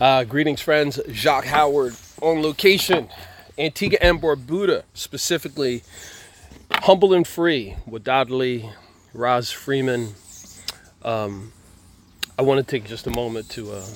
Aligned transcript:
Uh, 0.00 0.24
greetings, 0.24 0.60
friends. 0.60 0.98
Jacque 1.12 1.44
Howard 1.44 1.94
on 2.20 2.42
location, 2.42 3.08
Antigua 3.56 3.98
and 4.02 4.20
Barbuda, 4.20 4.82
specifically 4.92 5.84
Humble 6.72 7.14
and 7.14 7.26
Free 7.26 7.76
with 7.86 8.02
Dodley, 8.02 8.72
Ras 9.12 9.52
Freeman. 9.52 10.14
Um, 11.02 11.52
I 12.36 12.42
want 12.42 12.58
to 12.58 12.68
take 12.68 12.88
just 12.88 13.06
a 13.06 13.10
moment 13.10 13.48
to 13.50 13.70
uh, 13.70 13.86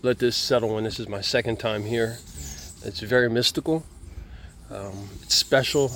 let 0.00 0.18
this 0.18 0.34
settle 0.34 0.78
in. 0.78 0.84
This 0.84 0.98
is 0.98 1.08
my 1.08 1.20
second 1.20 1.58
time 1.58 1.82
here. 1.84 2.16
It's 2.84 3.00
very 3.00 3.28
mystical. 3.28 3.84
Um, 4.70 5.10
it's 5.22 5.34
special. 5.34 5.92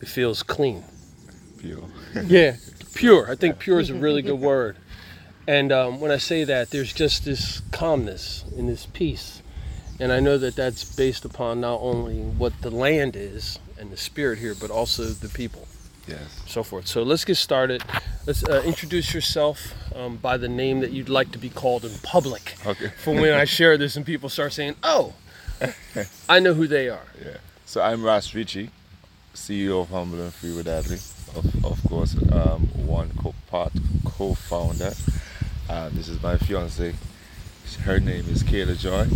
It 0.00 0.08
feels 0.08 0.42
clean. 0.42 0.82
Pure. 1.58 1.84
yeah, 2.24 2.56
pure. 2.94 3.30
I 3.30 3.36
think 3.36 3.60
pure 3.60 3.78
is 3.78 3.90
a 3.90 3.94
really 3.94 4.22
good 4.22 4.40
word. 4.40 4.76
And 5.46 5.72
um, 5.72 6.00
when 6.00 6.10
I 6.10 6.16
say 6.16 6.44
that, 6.44 6.70
there's 6.70 6.92
just 6.92 7.24
this 7.24 7.60
calmness 7.70 8.44
and 8.56 8.68
this 8.68 8.86
peace. 8.86 9.42
And 10.00 10.10
I 10.12 10.20
know 10.20 10.38
that 10.38 10.56
that's 10.56 10.84
based 10.96 11.24
upon 11.24 11.60
not 11.60 11.80
only 11.80 12.20
what 12.20 12.52
the 12.62 12.70
land 12.70 13.14
is 13.14 13.58
and 13.78 13.90
the 13.90 13.96
spirit 13.96 14.38
here, 14.38 14.54
but 14.58 14.70
also 14.70 15.04
the 15.04 15.28
people, 15.28 15.68
Yes. 16.08 16.42
so 16.46 16.62
forth. 16.62 16.86
So 16.88 17.02
let's 17.02 17.24
get 17.24 17.36
started. 17.36 17.82
Let's 18.26 18.42
uh, 18.44 18.62
introduce 18.64 19.12
yourself 19.14 19.72
um, 19.94 20.16
by 20.16 20.36
the 20.36 20.48
name 20.48 20.80
that 20.80 20.90
you'd 20.92 21.08
like 21.10 21.30
to 21.32 21.38
be 21.38 21.48
called 21.50 21.84
in 21.84 21.92
public. 22.02 22.56
Okay. 22.66 22.88
For 23.02 23.14
when 23.14 23.34
I 23.34 23.44
share 23.44 23.76
this 23.76 23.96
and 23.96 24.04
people 24.04 24.28
start 24.28 24.52
saying, 24.52 24.74
oh, 24.82 25.12
I 26.28 26.40
know 26.40 26.54
who 26.54 26.66
they 26.66 26.88
are. 26.88 27.06
Yeah. 27.24 27.36
So 27.66 27.80
I'm 27.82 28.02
Ras 28.02 28.34
Richie, 28.34 28.70
CEO 29.34 29.82
of 29.82 29.90
Humble 29.90 30.20
and 30.22 30.32
Free 30.34 30.50
Wadadli. 30.50 31.00
Of, 31.36 31.64
of 31.64 31.82
course, 31.88 32.16
um, 32.32 32.68
one 32.86 33.10
co- 33.20 33.34
part 33.50 33.72
co-founder. 34.04 34.92
Um, 35.68 35.90
this 35.94 36.08
is 36.08 36.22
my 36.22 36.36
fiance. 36.36 36.94
Her 37.84 37.98
name 37.98 38.26
is 38.28 38.42
Kayla 38.42 38.78
Joy, 38.78 39.06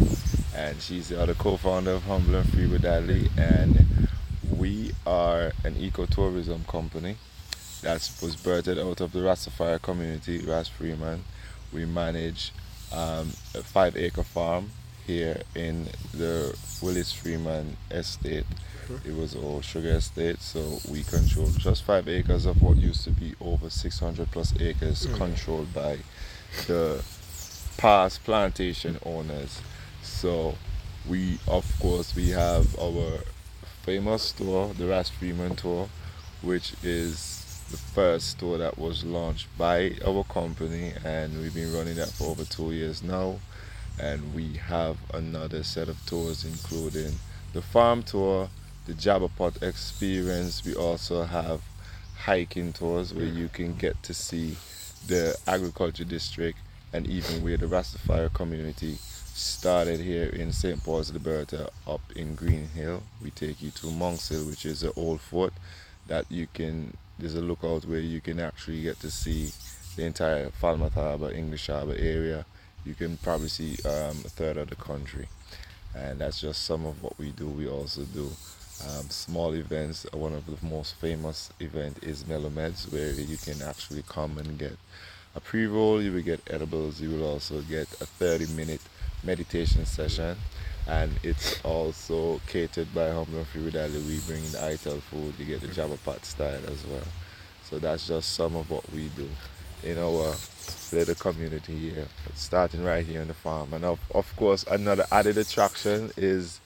and 0.56 0.80
she's 0.80 1.08
the 1.08 1.20
other 1.20 1.34
co-founder 1.34 1.90
of 1.92 2.04
Humble 2.04 2.36
and 2.36 2.48
Free 2.48 2.66
Wadadli. 2.66 3.30
And 3.36 4.08
we 4.56 4.92
are 5.06 5.52
an 5.64 5.74
ecotourism 5.74 6.66
company 6.66 7.16
that 7.82 8.10
was 8.22 8.34
birthed 8.36 8.78
out 8.78 9.00
of 9.00 9.12
the 9.12 9.20
Rastafari 9.20 9.80
community, 9.82 10.38
Ras 10.38 10.68
Freeman. 10.68 11.24
We 11.72 11.84
manage 11.84 12.52
um, 12.92 13.30
a 13.54 13.62
five-acre 13.62 14.24
farm 14.24 14.70
here 15.06 15.42
in 15.54 15.86
the 16.14 16.56
Willis 16.82 17.12
Freeman 17.12 17.76
estate. 17.90 18.46
It 19.04 19.14
was 19.14 19.36
all 19.36 19.60
sugar 19.60 19.90
estate, 19.90 20.40
so 20.40 20.78
we 20.90 21.02
control 21.02 21.50
just 21.58 21.82
five 21.82 22.08
acres 22.08 22.46
of 22.46 22.62
what 22.62 22.78
used 22.78 23.04
to 23.04 23.10
be 23.10 23.34
over 23.38 23.68
600 23.68 24.30
plus 24.30 24.54
acres 24.60 25.06
controlled 25.14 25.74
by 25.74 25.98
the 26.66 27.02
past 27.76 28.24
plantation 28.24 28.98
owners. 29.04 29.60
So 30.02 30.56
we, 31.08 31.38
of 31.46 31.64
course, 31.80 32.14
we 32.14 32.30
have 32.30 32.78
our 32.78 33.20
famous 33.82 34.22
store, 34.22 34.74
the 34.74 34.86
Ras 34.86 35.08
Freeman 35.08 35.56
Tour, 35.56 35.88
which 36.42 36.74
is 36.82 37.44
the 37.70 37.76
first 37.76 38.30
store 38.30 38.58
that 38.58 38.78
was 38.78 39.04
launched 39.04 39.46
by 39.58 39.92
our 40.06 40.24
company, 40.24 40.92
and 41.04 41.40
we've 41.40 41.54
been 41.54 41.72
running 41.72 41.96
that 41.96 42.08
for 42.08 42.30
over 42.30 42.44
two 42.44 42.72
years 42.72 43.02
now. 43.02 43.38
And 44.00 44.34
we 44.34 44.54
have 44.54 44.96
another 45.12 45.62
set 45.64 45.88
of 45.88 46.04
tours, 46.06 46.44
including 46.44 47.14
the 47.52 47.62
farm 47.62 48.02
tour, 48.04 48.48
the 48.86 48.92
Jabberpot 48.94 49.62
experience. 49.62 50.64
We 50.64 50.74
also 50.74 51.24
have 51.24 51.62
hiking 52.16 52.72
tours 52.72 53.12
where 53.12 53.26
you 53.26 53.48
can 53.48 53.74
get 53.74 54.00
to 54.04 54.14
see 54.14 54.56
the 55.06 55.36
agriculture 55.46 56.04
district 56.04 56.58
and 56.92 57.06
even 57.06 57.42
where 57.42 57.56
the 57.56 57.66
Rastafari 57.66 58.32
community 58.32 58.96
started 59.38 60.00
here 60.00 60.28
in 60.30 60.52
St. 60.52 60.82
Paul's 60.82 61.12
Liberta 61.12 61.70
up 61.86 62.00
in 62.16 62.34
Green 62.34 62.68
Hill. 62.68 63.02
We 63.22 63.30
take 63.30 63.62
you 63.62 63.70
to 63.70 63.86
Monks 63.90 64.28
Hill, 64.28 64.44
which 64.46 64.66
is 64.66 64.82
an 64.82 64.92
old 64.96 65.20
fort 65.20 65.52
that 66.08 66.30
you 66.30 66.48
can, 66.52 66.96
there's 67.18 67.34
a 67.34 67.40
lookout 67.40 67.84
where 67.84 68.00
you 68.00 68.20
can 68.20 68.40
actually 68.40 68.82
get 68.82 68.98
to 69.00 69.10
see 69.10 69.52
the 69.96 70.04
entire 70.04 70.50
Falmouth 70.50 70.94
Harbour, 70.94 71.30
English 71.30 71.68
Harbour 71.68 71.94
area. 71.98 72.46
You 72.84 72.94
can 72.94 73.16
probably 73.18 73.48
see 73.48 73.76
um, 73.84 74.16
a 74.24 74.30
third 74.30 74.56
of 74.56 74.70
the 74.70 74.76
country. 74.76 75.28
And 75.94 76.18
that's 76.20 76.40
just 76.40 76.64
some 76.64 76.86
of 76.86 77.02
what 77.02 77.18
we 77.18 77.30
do. 77.30 77.48
We 77.48 77.68
also 77.68 78.02
do 78.02 78.30
um, 78.86 79.08
small 79.10 79.54
events. 79.54 80.06
One 80.12 80.32
of 80.32 80.46
the 80.46 80.56
most 80.66 80.94
famous 80.96 81.50
event 81.60 81.98
is 82.02 82.26
Mellow 82.26 82.50
Meds, 82.50 82.92
where 82.92 83.12
you 83.12 83.36
can 83.36 83.60
actually 83.62 84.02
come 84.08 84.38
and 84.38 84.58
get 84.58 84.76
a 85.34 85.40
pre-roll. 85.40 86.02
You 86.02 86.12
will 86.12 86.22
get 86.22 86.40
edibles. 86.48 87.00
You 87.00 87.10
will 87.10 87.24
also 87.24 87.60
get 87.62 87.88
a 88.00 88.04
30-minute 88.04 88.80
meditation 89.24 89.84
session, 89.84 90.36
and 90.86 91.12
it's 91.22 91.60
also 91.64 92.40
catered 92.46 92.94
by 92.94 93.10
Humble 93.10 93.44
Food. 93.44 93.74
We 93.74 94.20
bring 94.26 94.44
in 94.44 94.52
the 94.52 94.64
Ital 94.64 95.00
food. 95.00 95.34
You 95.38 95.44
get 95.44 95.60
the 95.60 95.68
Java 95.68 95.98
Pot 96.04 96.24
style 96.24 96.60
as 96.66 96.86
well. 96.86 97.06
So 97.64 97.78
that's 97.78 98.06
just 98.06 98.34
some 98.34 98.56
of 98.56 98.70
what 98.70 98.90
we 98.92 99.08
do 99.08 99.28
in 99.82 99.98
our 99.98 100.34
little 100.92 101.14
community 101.14 101.90
here, 101.90 102.08
starting 102.34 102.82
right 102.82 103.04
here 103.04 103.20
on 103.20 103.28
the 103.28 103.34
farm. 103.34 103.74
And 103.74 103.84
of, 103.84 104.00
of 104.14 104.34
course, 104.36 104.64
another 104.70 105.06
added 105.12 105.38
attraction 105.38 106.10
is 106.16 106.60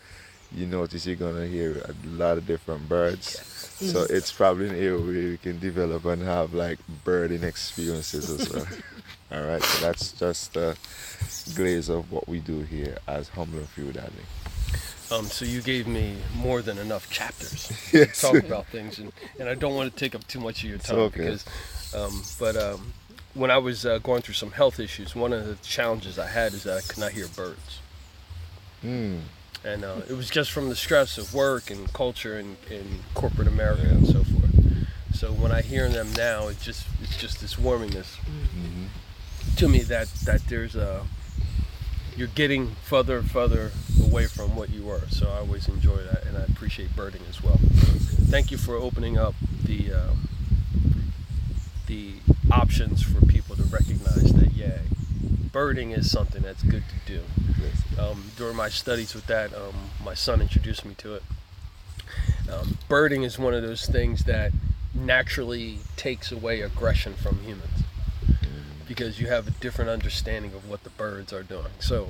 you 0.54 0.66
notice 0.66 1.06
you're 1.06 1.16
gonna 1.16 1.46
hear 1.46 1.82
a 1.88 1.94
lot 2.08 2.38
of 2.38 2.46
different 2.46 2.88
birds. 2.88 3.40
So 3.82 4.06
it's 4.08 4.30
probably 4.30 4.68
an 4.68 4.76
area 4.76 4.96
where 4.98 5.12
you 5.12 5.38
can 5.38 5.58
develop 5.58 6.04
and 6.04 6.22
have 6.22 6.54
like 6.54 6.78
birding 7.04 7.42
experiences 7.42 8.30
as 8.30 8.48
well. 8.52 8.66
All 9.32 9.42
right, 9.42 9.62
so 9.62 9.86
that's 9.86 10.12
just 10.12 10.56
a 10.56 10.76
glaze 11.54 11.88
of 11.88 12.12
what 12.12 12.28
we 12.28 12.38
do 12.38 12.60
here 12.60 12.98
as 13.08 13.28
Humble 13.30 13.64
Free 13.64 13.84
Wadadli. 13.84 14.24
Um, 15.10 15.24
so 15.26 15.44
you 15.44 15.62
gave 15.62 15.86
me 15.86 16.16
more 16.36 16.62
than 16.62 16.78
enough 16.78 17.10
chapters 17.10 17.70
Yes. 17.92 18.20
to 18.20 18.26
talk 18.32 18.44
about 18.44 18.66
things, 18.66 18.98
and, 18.98 19.12
and 19.40 19.48
I 19.48 19.54
don't 19.54 19.74
want 19.74 19.92
to 19.92 19.98
take 19.98 20.14
up 20.14 20.26
too 20.26 20.38
much 20.40 20.62
of 20.64 20.70
your 20.70 20.78
time 20.78 20.98
okay. 20.98 21.18
because, 21.18 21.44
um, 21.94 22.22
but 22.38 22.56
um, 22.56 22.92
when 23.34 23.50
I 23.50 23.58
was 23.58 23.84
uh, 23.84 23.98
going 23.98 24.22
through 24.22 24.34
some 24.34 24.52
health 24.52 24.78
issues, 24.78 25.14
one 25.16 25.32
of 25.32 25.46
the 25.46 25.56
challenges 25.56 26.18
I 26.18 26.28
had 26.28 26.52
is 26.54 26.62
that 26.64 26.78
I 26.78 26.80
could 26.82 26.98
not 26.98 27.12
hear 27.12 27.26
birds, 27.28 27.80
Hmm. 28.80 29.18
And 29.64 29.84
uh, 29.84 30.00
it 30.08 30.14
was 30.14 30.30
just 30.30 30.50
from 30.50 30.68
the 30.68 30.76
stress 30.76 31.18
of 31.18 31.34
work 31.34 31.70
and 31.70 31.92
culture 31.92 32.38
and, 32.38 32.56
and 32.70 33.00
corporate 33.14 33.48
America 33.48 33.82
and 33.88 34.06
so 34.06 34.24
forth. 34.24 34.86
So 35.14 35.32
when 35.32 35.52
I 35.52 35.62
hear 35.62 35.88
them 35.88 36.12
now, 36.16 36.48
it 36.48 36.58
just 36.60 36.86
it's 37.02 37.16
just 37.16 37.40
this 37.40 37.54
warmingness 37.54 38.16
hmm 38.16 38.86
to 39.56 39.68
me 39.68 39.80
that 39.80 40.08
that 40.24 40.40
there's 40.48 40.76
a 40.76 41.04
you're 42.16 42.28
getting 42.28 42.74
further 42.84 43.18
and 43.18 43.30
further 43.30 43.72
away 44.02 44.26
from 44.26 44.54
what 44.54 44.70
you 44.70 44.84
were. 44.84 45.02
So 45.10 45.28
I 45.30 45.38
always 45.38 45.68
enjoy 45.68 45.96
that, 45.96 46.24
and 46.26 46.36
I 46.36 46.42
appreciate 46.42 46.94
birding 46.94 47.22
as 47.28 47.42
well. 47.42 47.58
Thank 47.58 48.50
you 48.50 48.58
for 48.58 48.76
opening 48.76 49.16
up 49.18 49.34
the 49.64 49.92
um, 49.92 50.28
the 51.86 52.14
options 52.50 53.02
for 53.02 53.24
people 53.26 53.56
to 53.56 53.62
recognize 53.64 54.32
that 54.34 54.52
yeah, 54.52 54.78
birding 55.52 55.90
is 55.92 56.10
something 56.10 56.42
that's 56.42 56.62
good 56.62 56.84
to 56.88 57.12
do. 57.12 57.20
Um, 57.98 58.30
during 58.36 58.56
my 58.56 58.68
studies 58.68 59.14
with 59.14 59.26
that, 59.26 59.52
um, 59.54 59.90
my 60.04 60.14
son 60.14 60.40
introduced 60.40 60.84
me 60.84 60.94
to 60.98 61.14
it. 61.14 61.22
Um, 62.52 62.78
birding 62.88 63.22
is 63.22 63.38
one 63.38 63.54
of 63.54 63.62
those 63.62 63.86
things 63.86 64.24
that 64.24 64.52
naturally 64.94 65.78
takes 65.96 66.30
away 66.32 66.60
aggression 66.60 67.14
from 67.14 67.38
humans 67.40 67.82
because 68.86 69.18
you 69.20 69.26
have 69.28 69.48
a 69.48 69.50
different 69.52 69.88
understanding 69.90 70.52
of 70.52 70.68
what 70.68 70.84
the 70.84 70.90
birds 70.90 71.32
are 71.32 71.42
doing. 71.42 71.72
So 71.78 72.08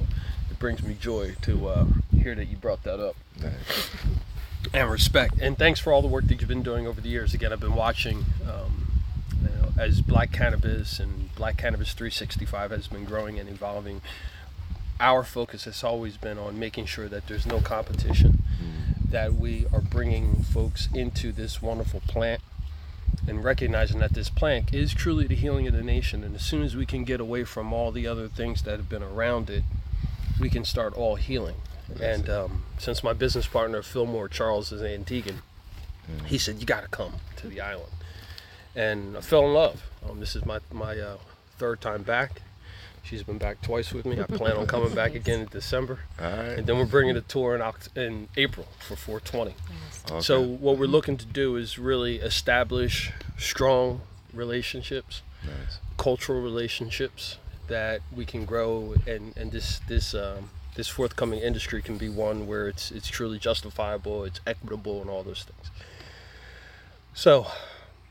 it 0.50 0.58
brings 0.58 0.82
me 0.82 0.96
joy 0.98 1.34
to 1.42 1.68
uh, 1.68 1.86
hear 2.12 2.34
that 2.34 2.46
you 2.46 2.56
brought 2.56 2.82
that 2.82 2.98
up 2.98 3.14
Nice. 3.40 3.88
and 4.74 4.90
respect. 4.90 5.34
And 5.40 5.56
thanks 5.56 5.78
for 5.78 5.92
all 5.92 6.02
the 6.02 6.08
work 6.08 6.26
that 6.26 6.40
you've 6.40 6.48
been 6.48 6.62
doing 6.64 6.86
over 6.86 7.00
the 7.00 7.08
years. 7.08 7.34
Again, 7.34 7.52
I've 7.52 7.60
been 7.60 7.76
watching 7.76 8.24
um, 8.48 8.86
you 9.40 9.48
know, 9.48 9.68
as 9.78 10.00
Black 10.00 10.32
Cannabis 10.32 10.98
and 10.98 11.32
Black 11.36 11.56
Cannabis 11.56 11.92
365 11.92 12.70
has 12.72 12.88
been 12.88 13.04
growing 13.04 13.38
and 13.38 13.48
evolving. 13.48 14.00
Our 15.02 15.24
focus 15.24 15.64
has 15.64 15.82
always 15.82 16.16
been 16.16 16.38
on 16.38 16.60
making 16.60 16.86
sure 16.86 17.08
that 17.08 17.26
there's 17.26 17.44
no 17.44 17.58
competition, 17.60 18.44
that 19.04 19.34
we 19.34 19.66
are 19.72 19.80
bringing 19.80 20.44
folks 20.44 20.88
into 20.94 21.32
this 21.32 21.60
wonderful 21.60 22.00
plant 22.06 22.40
and 23.26 23.42
recognizing 23.42 23.98
that 23.98 24.14
this 24.14 24.30
plant 24.30 24.72
is 24.72 24.94
truly 24.94 25.26
the 25.26 25.34
healing 25.34 25.66
of 25.66 25.74
the 25.74 25.82
nation. 25.82 26.22
And 26.22 26.36
as 26.36 26.44
soon 26.44 26.62
as 26.62 26.76
we 26.76 26.86
can 26.86 27.02
get 27.02 27.20
away 27.20 27.42
from 27.42 27.72
all 27.72 27.90
the 27.90 28.06
other 28.06 28.28
things 28.28 28.62
that 28.62 28.78
have 28.78 28.88
been 28.88 29.02
around 29.02 29.50
it, 29.50 29.64
we 30.40 30.48
can 30.48 30.64
start 30.64 30.94
all 30.94 31.16
healing. 31.16 31.56
And 32.00 32.30
um, 32.30 32.62
since 32.78 33.02
my 33.02 33.12
business 33.12 33.48
partner 33.48 33.82
Fillmore 33.82 34.28
Charles 34.28 34.70
is 34.70 34.82
Antiguan, 34.82 35.38
he 36.26 36.38
said 36.38 36.60
you 36.60 36.66
got 36.66 36.82
to 36.82 36.88
come 36.88 37.14
to 37.36 37.48
the 37.48 37.60
island, 37.60 37.92
and 38.76 39.16
I 39.16 39.20
fell 39.20 39.46
in 39.46 39.52
love. 39.52 39.82
Um, 40.08 40.20
this 40.20 40.36
is 40.36 40.44
my 40.46 40.60
my 40.70 40.96
uh, 40.98 41.16
third 41.58 41.80
time 41.80 42.02
back. 42.02 42.42
She's 43.02 43.22
been 43.22 43.38
back 43.38 43.60
twice 43.62 43.92
with 43.92 44.06
me. 44.06 44.20
I 44.20 44.24
plan 44.24 44.56
on 44.56 44.66
coming 44.66 44.94
back 44.94 45.14
again 45.20 45.40
in 45.40 45.46
December, 45.48 45.98
All 46.20 46.26
right. 46.30 46.58
and 46.58 46.66
then 46.66 46.78
we're 46.78 46.84
bringing 46.86 47.16
a 47.16 47.20
tour 47.20 47.54
in 47.54 47.60
Oct- 47.60 47.96
in 47.96 48.28
April 48.36 48.66
for 48.78 48.96
420. 48.96 49.54
Okay. 50.10 50.20
So 50.20 50.40
what 50.40 50.78
we're 50.78 50.86
looking 50.86 51.16
to 51.16 51.26
do 51.26 51.56
is 51.56 51.78
really 51.78 52.16
establish 52.16 53.12
strong 53.38 54.00
relationships, 54.32 55.22
nice. 55.44 55.78
cultural 55.98 56.40
relationships 56.40 57.38
that 57.68 58.00
we 58.14 58.24
can 58.24 58.44
grow 58.44 58.94
and 59.06 59.36
and 59.36 59.52
this 59.52 59.80
this 59.88 60.14
um, 60.14 60.50
this 60.74 60.88
forthcoming 60.88 61.40
industry 61.40 61.82
can 61.82 61.98
be 61.98 62.08
one 62.08 62.46
where 62.46 62.68
it's 62.68 62.90
it's 62.90 63.08
truly 63.08 63.38
justifiable, 63.38 64.24
it's 64.24 64.40
equitable, 64.46 65.00
and 65.00 65.10
all 65.10 65.22
those 65.22 65.42
things. 65.44 65.70
So 67.14 67.46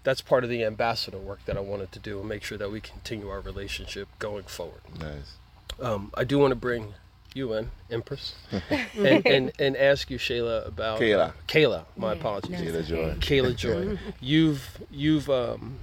that's 0.03 0.21
part 0.21 0.43
of 0.43 0.49
the 0.49 0.63
ambassador 0.63 1.17
work 1.17 1.45
that 1.45 1.57
I 1.57 1.59
wanted 1.59 1.91
to 1.91 1.99
do 1.99 2.19
and 2.19 2.27
make 2.27 2.43
sure 2.43 2.57
that 2.57 2.71
we 2.71 2.81
continue 2.81 3.29
our 3.29 3.39
relationship 3.39 4.07
going 4.19 4.43
forward. 4.43 4.81
Nice. 4.99 5.35
Um, 5.79 6.11
I 6.15 6.23
do 6.23 6.39
want 6.39 6.51
to 6.51 6.55
bring 6.55 6.93
you 7.33 7.53
in, 7.53 7.71
Empress, 7.89 8.35
and, 8.97 9.25
and 9.25 9.51
and 9.57 9.77
ask 9.77 10.09
you, 10.11 10.17
Shayla, 10.17 10.67
about 10.67 10.99
Kayla. 10.99 11.33
Kayla, 11.47 11.85
my 11.95 12.13
Yeah, 12.13 12.19
apologies. 12.19 12.59
Kayla 12.59 12.85
Joy. 12.85 13.15
Kayla 13.19 13.55
Joy. 13.55 13.97
You've 14.19 14.77
you've 14.91 15.29
um 15.29 15.79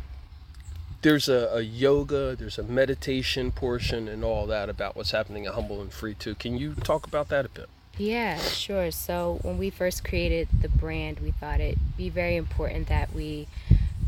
there's 1.02 1.28
a, 1.28 1.48
a 1.54 1.60
yoga, 1.60 2.34
there's 2.36 2.58
a 2.58 2.62
meditation 2.62 3.52
portion 3.52 4.08
and 4.08 4.24
all 4.24 4.46
that 4.46 4.68
about 4.68 4.96
what's 4.96 5.12
happening 5.12 5.46
at 5.46 5.54
Humble 5.54 5.80
and 5.80 5.92
Free 5.92 6.14
too. 6.14 6.34
Can 6.34 6.58
you 6.58 6.74
talk 6.74 7.06
about 7.06 7.28
that 7.28 7.46
a 7.46 7.48
bit? 7.48 7.68
Yeah, 7.96 8.38
sure. 8.38 8.90
So 8.90 9.38
when 9.42 9.58
we 9.58 9.70
first 9.70 10.04
created 10.04 10.48
the 10.60 10.68
brand, 10.68 11.20
we 11.20 11.30
thought 11.30 11.60
it'd 11.60 11.96
be 11.96 12.08
very 12.10 12.36
important 12.36 12.88
that 12.88 13.12
we 13.12 13.48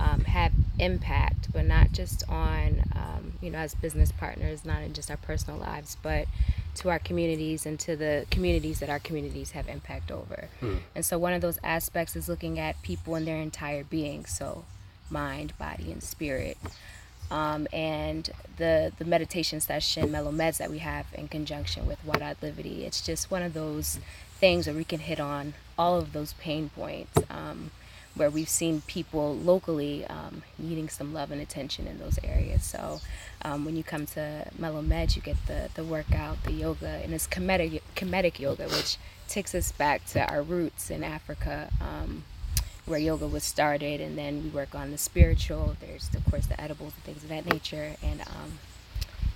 um, 0.00 0.20
have 0.24 0.52
impact, 0.78 1.52
but 1.52 1.66
not 1.66 1.92
just 1.92 2.24
on, 2.28 2.82
um, 2.96 3.32
you 3.42 3.50
know, 3.50 3.58
as 3.58 3.74
business 3.74 4.10
partners, 4.12 4.64
not 4.64 4.82
in 4.82 4.94
just 4.94 5.10
our 5.10 5.18
personal 5.18 5.60
lives, 5.60 5.96
but 6.02 6.26
to 6.76 6.88
our 6.88 6.98
communities 6.98 7.66
and 7.66 7.78
to 7.80 7.96
the 7.96 8.24
communities 8.30 8.80
that 8.80 8.88
our 8.88 8.98
communities 8.98 9.50
have 9.50 9.68
impact 9.68 10.10
over. 10.10 10.48
And 10.94 11.04
so 11.04 11.18
one 11.18 11.34
of 11.34 11.42
those 11.42 11.58
aspects 11.62 12.16
is 12.16 12.28
looking 12.28 12.58
at 12.58 12.80
people 12.82 13.14
in 13.16 13.24
their 13.26 13.36
entire 13.36 13.84
being, 13.84 14.24
so 14.24 14.64
mind, 15.10 15.52
body, 15.58 15.92
and 15.92 16.02
spirit. 16.02 16.56
Um, 17.30 17.68
and 17.72 18.28
the 18.56 18.92
the 18.98 19.04
meditation 19.04 19.60
session, 19.60 20.10
Mellow 20.10 20.32
Meds 20.32 20.56
that 20.58 20.70
we 20.70 20.78
have 20.78 21.06
in 21.14 21.28
conjunction 21.28 21.86
with 21.86 22.04
Wada 22.04 22.34
Livity, 22.42 22.80
it's 22.80 23.00
just 23.00 23.30
one 23.30 23.42
of 23.42 23.52
those 23.52 24.00
things 24.40 24.66
where 24.66 24.74
we 24.74 24.84
can 24.84 25.00
hit 25.00 25.20
on 25.20 25.54
all 25.78 25.98
of 25.98 26.12
those 26.12 26.32
pain 26.34 26.70
points 26.74 27.16
um, 27.30 27.70
where 28.14 28.30
we've 28.30 28.48
seen 28.48 28.82
people 28.82 29.34
locally 29.36 30.04
um, 30.06 30.42
needing 30.58 30.88
some 30.88 31.14
love 31.14 31.30
and 31.30 31.40
attention 31.40 31.86
in 31.86 31.98
those 31.98 32.18
areas. 32.24 32.64
So 32.64 33.00
um, 33.42 33.64
when 33.64 33.76
you 33.76 33.84
come 33.84 34.06
to 34.06 34.46
Mellow 34.58 34.82
Meds, 34.82 35.16
you 35.16 35.22
get 35.22 35.36
the, 35.46 35.70
the 35.74 35.84
workout, 35.84 36.42
the 36.44 36.52
yoga, 36.52 37.00
and 37.02 37.14
it's 37.14 37.26
Kemetic, 37.26 37.80
Kemetic 37.94 38.38
yoga, 38.38 38.64
which 38.64 38.96
takes 39.28 39.54
us 39.54 39.72
back 39.72 40.04
to 40.06 40.28
our 40.30 40.42
roots 40.42 40.90
in 40.90 41.04
Africa. 41.04 41.70
Um, 41.80 42.24
where 42.86 42.98
yoga 42.98 43.26
was 43.26 43.44
started, 43.44 44.00
and 44.00 44.18
then 44.18 44.42
we 44.42 44.48
work 44.50 44.74
on 44.74 44.90
the 44.90 44.98
spiritual. 44.98 45.76
There's 45.80 46.10
of 46.14 46.24
course 46.28 46.46
the 46.46 46.60
edibles 46.60 46.92
and 46.94 47.04
things 47.04 47.22
of 47.22 47.28
that 47.28 47.46
nature, 47.46 47.94
and 48.02 48.20
um, 48.22 48.58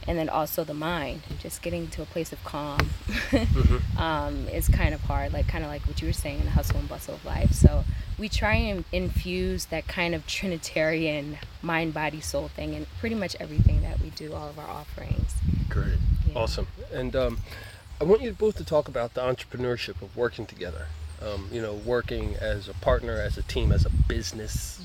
and 0.07 0.19
then 0.19 0.29
also 0.29 0.65
the 0.65 0.75
mind. 0.75 1.23
Just 1.39 1.63
getting 1.63 1.89
to 1.89 2.03
a 2.03 2.07
place 2.07 2.33
of 2.33 2.43
calm 2.45 2.91
um, 3.99 4.49
is 4.49 4.69
kind 4.69 4.93
of 4.93 5.03
hard, 5.03 5.33
like 5.33 5.47
kind 5.47 5.65
of 5.65 5.71
like 5.71 5.87
what 5.87 6.01
you 6.03 6.09
were 6.09 6.13
saying 6.13 6.41
in 6.41 6.45
the 6.47 6.51
hustle 6.51 6.79
and 6.79 6.89
bustle 6.89 7.15
of 7.15 7.25
life. 7.25 7.53
So 7.53 7.85
we 8.19 8.29
try 8.29 8.55
and 8.55 8.85
infuse 8.93 9.67
that 9.67 9.87
kind 9.89 10.15
of 10.15 10.27
Trinitarian 10.27 11.39
mind, 11.63 11.95
body, 11.95 12.21
soul 12.21 12.49
thing 12.49 12.75
in 12.75 12.87
pretty 13.01 13.15
much 13.15 13.37
everything 13.41 13.83
that 13.83 14.01
we 14.01 14.11
do, 14.11 14.33
all 14.33 14.49
of 14.49 14.59
our 14.59 14.69
offerings. 14.69 15.35
Great. 15.69 15.99
Yeah. 16.29 16.39
Awesome. 16.39 16.69
And 16.93 17.17
um, 17.17 17.39
I 18.01 18.05
want 18.05 18.23
you 18.23 18.33
both 18.33 18.57
to 18.57 18.65
talk 18.65 18.89
about 18.89 19.15
the 19.15 19.21
entrepreneurship 19.21 20.03
of 20.03 20.17
working 20.17 20.47
together. 20.47 20.87
Um, 21.23 21.49
you 21.51 21.63
know, 21.63 21.73
working 21.73 22.35
as 22.35 22.69
a 22.69 22.75
partner, 22.75 23.19
as 23.19 23.39
a 23.39 23.43
team, 23.43 23.73
as 23.73 23.87
a 23.87 23.91
business, 23.91 24.85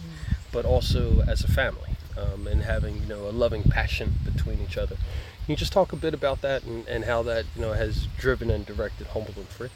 but 0.53 0.63
also 0.63 1.21
as 1.27 1.43
a 1.43 1.49
family, 1.49 1.97
um, 2.17 2.47
and 2.47 2.61
having 2.61 2.97
you 2.97 3.07
know 3.07 3.27
a 3.27 3.31
loving 3.31 3.63
passion 3.63 4.13
between 4.23 4.61
each 4.61 4.77
other. 4.77 4.95
Can 4.95 5.53
you 5.53 5.55
just 5.57 5.73
talk 5.73 5.91
a 5.91 5.97
bit 5.97 6.13
about 6.13 6.41
that 6.41 6.63
and, 6.63 6.87
and 6.87 7.05
how 7.05 7.23
that 7.23 7.45
you 7.55 7.61
know 7.61 7.73
has 7.73 8.07
driven 8.17 8.49
and 8.49 8.65
directed 8.65 9.07
Humble 9.07 9.33
and 9.35 9.47
Free? 9.47 9.69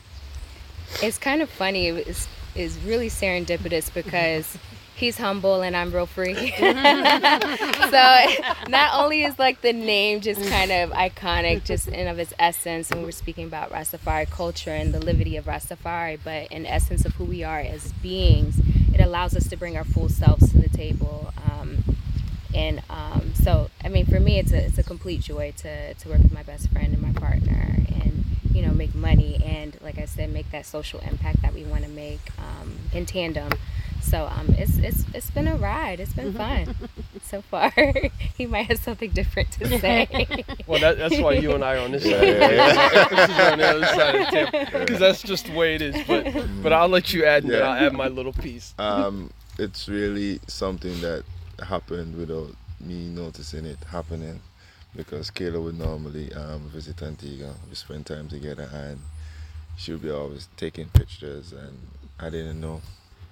It's 1.01 1.17
kind 1.17 1.41
of 1.41 1.49
funny. 1.49 1.87
It's, 1.87 2.27
it's 2.55 2.77
really 2.77 3.09
serendipitous 3.09 3.93
because 3.93 4.57
he's 4.95 5.17
humble 5.17 5.61
and 5.61 5.75
I'm 5.75 5.91
real 5.91 6.05
free. 6.05 6.33
so 6.57 8.25
not 8.69 8.93
only 8.93 9.23
is 9.23 9.37
like 9.39 9.61
the 9.61 9.73
name 9.73 10.21
just 10.21 10.47
kind 10.49 10.71
of 10.71 10.91
iconic, 10.91 11.63
just 11.63 11.87
in 11.87 12.07
of 12.07 12.19
its 12.19 12.33
essence, 12.39 12.89
when 12.89 13.03
we're 13.03 13.11
speaking 13.11 13.45
about 13.45 13.71
Rastafari 13.71 14.29
culture 14.29 14.71
and 14.71 14.93
the 14.93 14.99
livity 14.99 15.37
of 15.37 15.45
Rastafari, 15.45 16.19
but 16.23 16.51
in 16.51 16.65
essence 16.65 17.05
of 17.05 17.15
who 17.15 17.25
we 17.25 17.43
are 17.43 17.59
as 17.59 17.91
beings, 17.93 18.55
it 18.93 19.01
allows 19.01 19.35
us 19.35 19.47
to 19.49 19.57
bring 19.57 19.75
our 19.75 19.83
full 19.83 20.09
selves 20.09 20.51
to 20.51 20.57
the 20.57 20.69
table. 20.69 21.33
Um, 21.51 21.83
and 22.53 22.83
um, 22.89 23.33
so, 23.33 23.69
I 23.83 23.89
mean, 23.89 24.05
for 24.05 24.19
me, 24.19 24.37
it's 24.37 24.51
a 24.53 24.63
it's 24.65 24.77
a 24.77 24.83
complete 24.83 25.21
joy 25.21 25.53
to 25.57 25.93
to 25.95 26.09
work 26.09 26.19
with 26.19 26.31
my 26.31 26.43
best 26.43 26.69
friend 26.69 26.93
and 26.93 27.01
my 27.01 27.11
partner, 27.13 27.77
and 28.01 28.12
you 28.53 28.61
know, 28.65 28.71
make 28.73 28.93
money 28.95 29.41
and, 29.45 29.77
like 29.81 29.97
I 29.97 30.05
said, 30.05 30.31
make 30.31 30.51
that 30.51 30.65
social 30.65 30.99
impact 31.01 31.41
that 31.41 31.53
we 31.53 31.63
want 31.63 31.83
to 31.83 31.89
make 31.89 32.21
um, 32.37 32.77
in 32.93 33.05
tandem. 33.05 33.51
So 34.01 34.25
um, 34.27 34.47
it's 34.57 34.77
it's 34.77 35.05
it's 35.13 35.31
been 35.31 35.47
a 35.47 35.55
ride. 35.55 35.99
It's 36.01 36.11
been 36.13 36.33
fun 36.33 36.75
so 37.23 37.41
far. 37.41 37.71
he 38.37 38.45
might 38.45 38.67
have 38.67 38.79
something 38.79 39.09
different 39.11 39.51
to 39.53 39.79
say. 39.79 40.27
Well, 40.67 40.79
that, 40.81 40.97
that's 40.97 41.19
why 41.19 41.33
you 41.33 41.53
and 41.53 41.63
I 41.63 41.75
are 41.77 41.79
on 41.79 41.91
this 41.91 42.03
side. 42.03 42.21
yeah, 42.21 42.51
yeah. 42.51 42.89
Empress 42.93 43.29
is 43.29 43.39
on 43.39 43.57
the 43.59 43.69
other 43.69 43.85
side 43.85 44.15
of 44.15 44.25
the 44.25 44.31
table 44.31 44.79
because 44.79 44.99
that's 44.99 45.21
just 45.21 45.45
the 45.47 45.55
way 45.55 45.75
it 45.75 45.81
is. 45.81 45.95
But 46.07 46.23
but 46.61 46.73
I'll 46.73 46.89
let 46.89 47.13
you 47.13 47.25
add, 47.25 47.43
and. 47.43 47.55
I'll 47.55 47.85
add 47.85 47.93
my 47.93 48.07
little 48.07 48.33
piece. 48.33 48.73
um, 48.77 49.31
it's 49.57 49.87
really 49.87 50.39
something 50.47 50.99
that 51.01 51.23
happened 51.67 52.15
without 52.17 52.55
me 52.79 53.07
noticing 53.07 53.65
it 53.65 53.77
happening 53.89 54.41
because 54.95 55.31
Kayla 55.31 55.63
would 55.63 55.77
normally 55.77 56.33
um, 56.33 56.69
visit 56.69 57.01
Antigua. 57.01 57.53
We 57.69 57.75
spend 57.75 58.05
time 58.05 58.27
together 58.27 58.69
and 58.73 58.99
she 59.77 59.91
would 59.91 60.01
be 60.01 60.11
always 60.11 60.47
taking 60.57 60.87
pictures 60.89 61.53
and 61.53 61.77
I 62.19 62.29
didn't 62.29 62.61
know. 62.61 62.81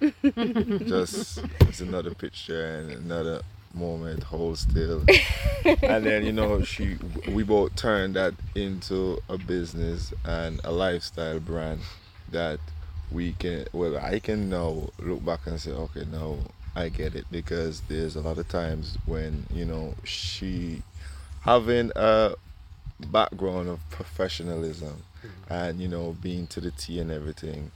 Just 0.00 1.40
it's 1.60 1.80
another 1.80 2.12
picture 2.14 2.76
and 2.76 2.90
another 2.90 3.42
moment, 3.72 4.24
hold 4.24 4.58
still. 4.58 5.04
and 5.82 6.04
then 6.04 6.24
you 6.24 6.32
know 6.32 6.62
she 6.64 6.98
we 7.28 7.44
both 7.44 7.74
turned 7.76 8.16
that 8.16 8.34
into 8.54 9.20
a 9.28 9.38
business 9.38 10.12
and 10.24 10.60
a 10.64 10.72
lifestyle 10.72 11.38
brand 11.38 11.80
that 12.30 12.58
we 13.10 13.32
can 13.34 13.66
well 13.72 13.96
I 13.98 14.18
can 14.18 14.48
now 14.48 14.88
look 14.98 15.24
back 15.24 15.46
and 15.46 15.60
say 15.60 15.70
okay 15.70 16.04
now 16.10 16.38
I 16.74 16.88
get 16.88 17.14
it 17.14 17.26
because 17.30 17.82
there's 17.82 18.16
a 18.16 18.20
lot 18.20 18.38
of 18.38 18.48
times 18.48 18.96
when 19.06 19.46
you 19.52 19.64
know 19.64 19.94
she 20.04 20.82
having 21.42 21.90
a 21.96 22.34
background 23.10 23.68
of 23.68 23.78
professionalism 23.90 25.02
and 25.48 25.80
you 25.80 25.88
know 25.88 26.16
being 26.22 26.46
to 26.46 26.60
the 26.60 26.70
T 26.70 27.00
and 27.00 27.10
everything 27.10 27.70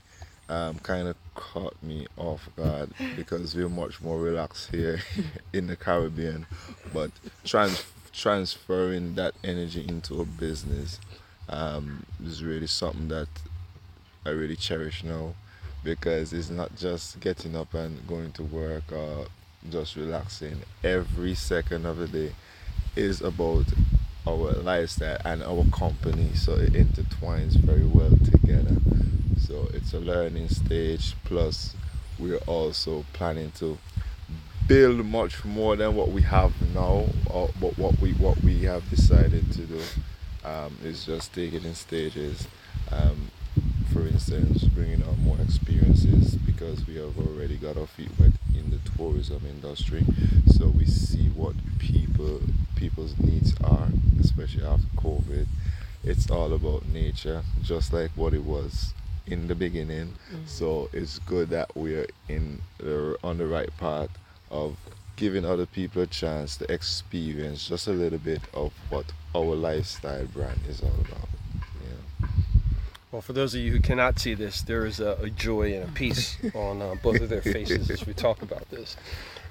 um, 0.49 0.79
kind 0.79 1.07
of 1.07 1.15
caught 1.35 1.81
me 1.83 2.07
off 2.15 2.49
guard 2.55 2.91
because 3.15 3.55
we're 3.55 3.69
much 3.69 4.01
more 4.01 4.17
relaxed 4.17 4.71
here 4.71 4.99
in 5.53 5.67
the 5.67 5.75
Caribbean 5.75 6.45
but 6.93 7.11
trans- 7.43 7.85
transferring 8.13 9.15
that 9.15 9.33
energy 9.43 9.85
into 9.87 10.21
a 10.21 10.25
business 10.25 10.99
um, 11.49 12.05
is 12.25 12.43
really 12.43 12.67
something 12.67 13.09
that 13.09 13.27
I 14.25 14.29
really 14.29 14.55
cherish 14.55 15.03
now 15.03 15.35
because 15.83 16.33
it's 16.33 16.49
not 16.49 16.75
just 16.75 17.19
getting 17.19 17.55
up 17.55 17.73
and 17.73 18.05
going 18.07 18.31
to 18.33 18.43
work 18.43 18.91
or 18.91 19.27
just 19.69 19.95
relaxing. 19.95 20.61
Every 20.83 21.35
second 21.35 21.85
of 21.85 21.97
the 21.97 22.07
day 22.07 22.31
is 22.97 23.21
about 23.21 23.65
our 24.27 24.51
lifestyle 24.63 25.17
and 25.23 25.43
our 25.43 25.63
company, 25.71 26.31
so 26.33 26.53
it 26.53 26.73
intertwines 26.73 27.55
very 27.55 27.85
well 27.85 28.11
together. 28.25 28.75
So 29.39 29.69
it's 29.73 29.93
a 29.93 29.99
learning 29.99 30.49
stage, 30.49 31.15
plus, 31.23 31.75
we're 32.19 32.43
also 32.47 33.05
planning 33.13 33.51
to 33.59 33.77
build 34.67 35.05
much 35.05 35.45
more 35.45 35.75
than 35.75 35.95
what 35.95 36.09
we 36.09 36.23
have 36.23 36.51
now, 36.73 37.05
or 37.29 37.49
but 37.61 37.77
what 37.77 37.99
we 38.01 38.11
what 38.13 38.43
we 38.43 38.63
have 38.63 38.89
decided 38.89 39.51
to 39.53 39.61
do 39.61 39.81
um, 40.43 40.77
is 40.83 41.05
just 41.05 41.33
take 41.33 41.53
it 41.53 41.63
in 41.63 41.75
stages. 41.75 42.47
Um, 42.91 43.31
for 43.97 44.07
instance, 44.07 44.63
bringing 44.65 45.01
out 45.03 45.17
more 45.19 45.37
experiences 45.41 46.35
because 46.35 46.85
we 46.85 46.95
have 46.97 47.17
already 47.17 47.57
got 47.57 47.77
our 47.77 47.87
feet 47.87 48.11
wet 48.19 48.31
in 48.53 48.69
the 48.69 48.77
tourism 48.95 49.41
industry. 49.49 50.05
So 50.47 50.67
we 50.67 50.85
see 50.85 51.29
what 51.29 51.55
people 51.79 52.41
people's 52.75 53.17
needs 53.17 53.55
are, 53.63 53.87
especially 54.19 54.63
after 54.63 54.85
COVID. 54.97 55.47
It's 56.03 56.29
all 56.29 56.53
about 56.53 56.87
nature, 56.87 57.41
just 57.63 57.91
like 57.91 58.11
what 58.15 58.33
it 58.35 58.43
was 58.43 58.93
in 59.25 59.47
the 59.47 59.55
beginning. 59.55 60.13
Mm-hmm. 60.31 60.45
So 60.45 60.89
it's 60.93 61.17
good 61.19 61.49
that 61.49 61.75
we're 61.75 62.07
in 62.29 62.61
the, 62.77 63.17
on 63.23 63.39
the 63.39 63.47
right 63.47 63.75
path 63.77 64.09
of 64.51 64.77
giving 65.15 65.43
other 65.43 65.65
people 65.65 66.03
a 66.03 66.07
chance 66.07 66.55
to 66.57 66.71
experience 66.71 67.67
just 67.67 67.87
a 67.87 67.91
little 67.91 68.19
bit 68.19 68.41
of 68.53 68.73
what 68.89 69.05
our 69.33 69.55
lifestyle 69.55 70.25
brand 70.25 70.59
is 70.69 70.83
all 70.83 70.93
about. 70.99 71.26
Yeah. 73.09 73.13
Well, 73.13 73.21
for 73.21 73.33
those 73.33 73.55
of 73.55 73.61
you 73.61 73.71
who 73.71 73.79
cannot 73.79 74.19
see 74.19 74.33
this, 74.33 74.61
there 74.61 74.85
is 74.85 74.99
a, 74.99 75.17
a 75.21 75.29
joy 75.29 75.73
and 75.73 75.83
a 75.89 75.91
peace 75.93 76.37
on 76.53 76.81
uh, 76.81 76.95
both 77.01 77.21
of 77.21 77.29
their 77.29 77.41
faces 77.41 77.89
as 77.89 78.05
we 78.05 78.13
talk 78.13 78.41
about 78.41 78.69
this. 78.69 78.95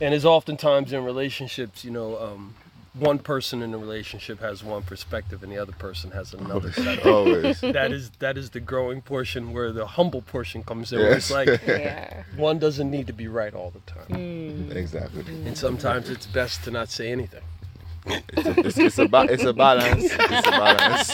And 0.00 0.12
as 0.14 0.24
oftentimes 0.24 0.92
in 0.92 1.04
relationships, 1.04 1.84
you 1.84 1.90
know, 1.90 2.18
um, 2.18 2.54
one 2.92 3.18
person 3.18 3.62
in 3.62 3.72
a 3.74 3.78
relationship 3.78 4.40
has 4.40 4.62
one 4.64 4.82
perspective 4.82 5.42
and 5.42 5.52
the 5.52 5.58
other 5.58 5.72
person 5.72 6.10
has 6.12 6.32
another 6.34 6.72
set. 6.72 7.04
Always. 7.06 7.60
that 7.60 7.92
is 7.92 8.10
that 8.20 8.38
is 8.38 8.50
the 8.50 8.60
growing 8.60 9.00
portion 9.02 9.52
where 9.52 9.70
the 9.72 9.86
humble 9.86 10.22
portion 10.22 10.62
comes 10.62 10.92
in. 10.92 10.98
Where 11.00 11.12
it's 11.12 11.30
like 11.30 11.48
Yeah. 11.66 12.24
one 12.36 12.58
doesn't 12.58 12.90
need 12.90 13.06
to 13.08 13.12
be 13.12 13.28
right 13.28 13.52
all 13.54 13.70
the 13.70 13.80
time, 13.80 14.70
Exactly. 14.72 15.24
and 15.46 15.56
sometimes 15.58 16.08
it's 16.08 16.26
best 16.26 16.64
to 16.64 16.70
not 16.70 16.88
say 16.88 17.12
anything. 17.12 17.42
It's 18.06 18.46
a, 18.46 18.60
it's, 18.66 18.78
it's 18.78 18.98
a, 18.98 19.08
ba- 19.08 19.26
it's 19.28 19.44
a 19.44 19.52
balance. 19.52 20.04
It's 20.04 20.46
a 20.46 20.50
balance. 20.50 21.10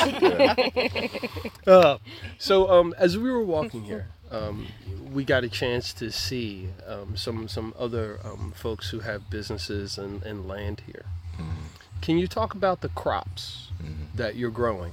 Yeah. 1.66 1.72
Uh, 1.72 1.98
so 2.38 2.68
um, 2.70 2.94
as 2.98 3.16
we 3.16 3.30
were 3.30 3.42
walking 3.44 3.84
here, 3.84 4.08
um, 4.30 4.66
we 5.12 5.24
got 5.24 5.44
a 5.44 5.48
chance 5.48 5.92
to 5.94 6.10
see 6.10 6.68
um, 6.86 7.16
some 7.16 7.48
some 7.48 7.72
other 7.78 8.18
um, 8.24 8.52
folks 8.56 8.90
who 8.90 9.00
have 9.00 9.30
businesses 9.30 9.96
and, 9.98 10.22
and 10.24 10.46
land 10.48 10.82
here. 10.86 11.04
Can 12.00 12.18
you 12.18 12.26
talk 12.26 12.52
about 12.54 12.80
the 12.80 12.88
crops 12.88 13.68
that 14.14 14.34
you're 14.36 14.50
growing 14.50 14.92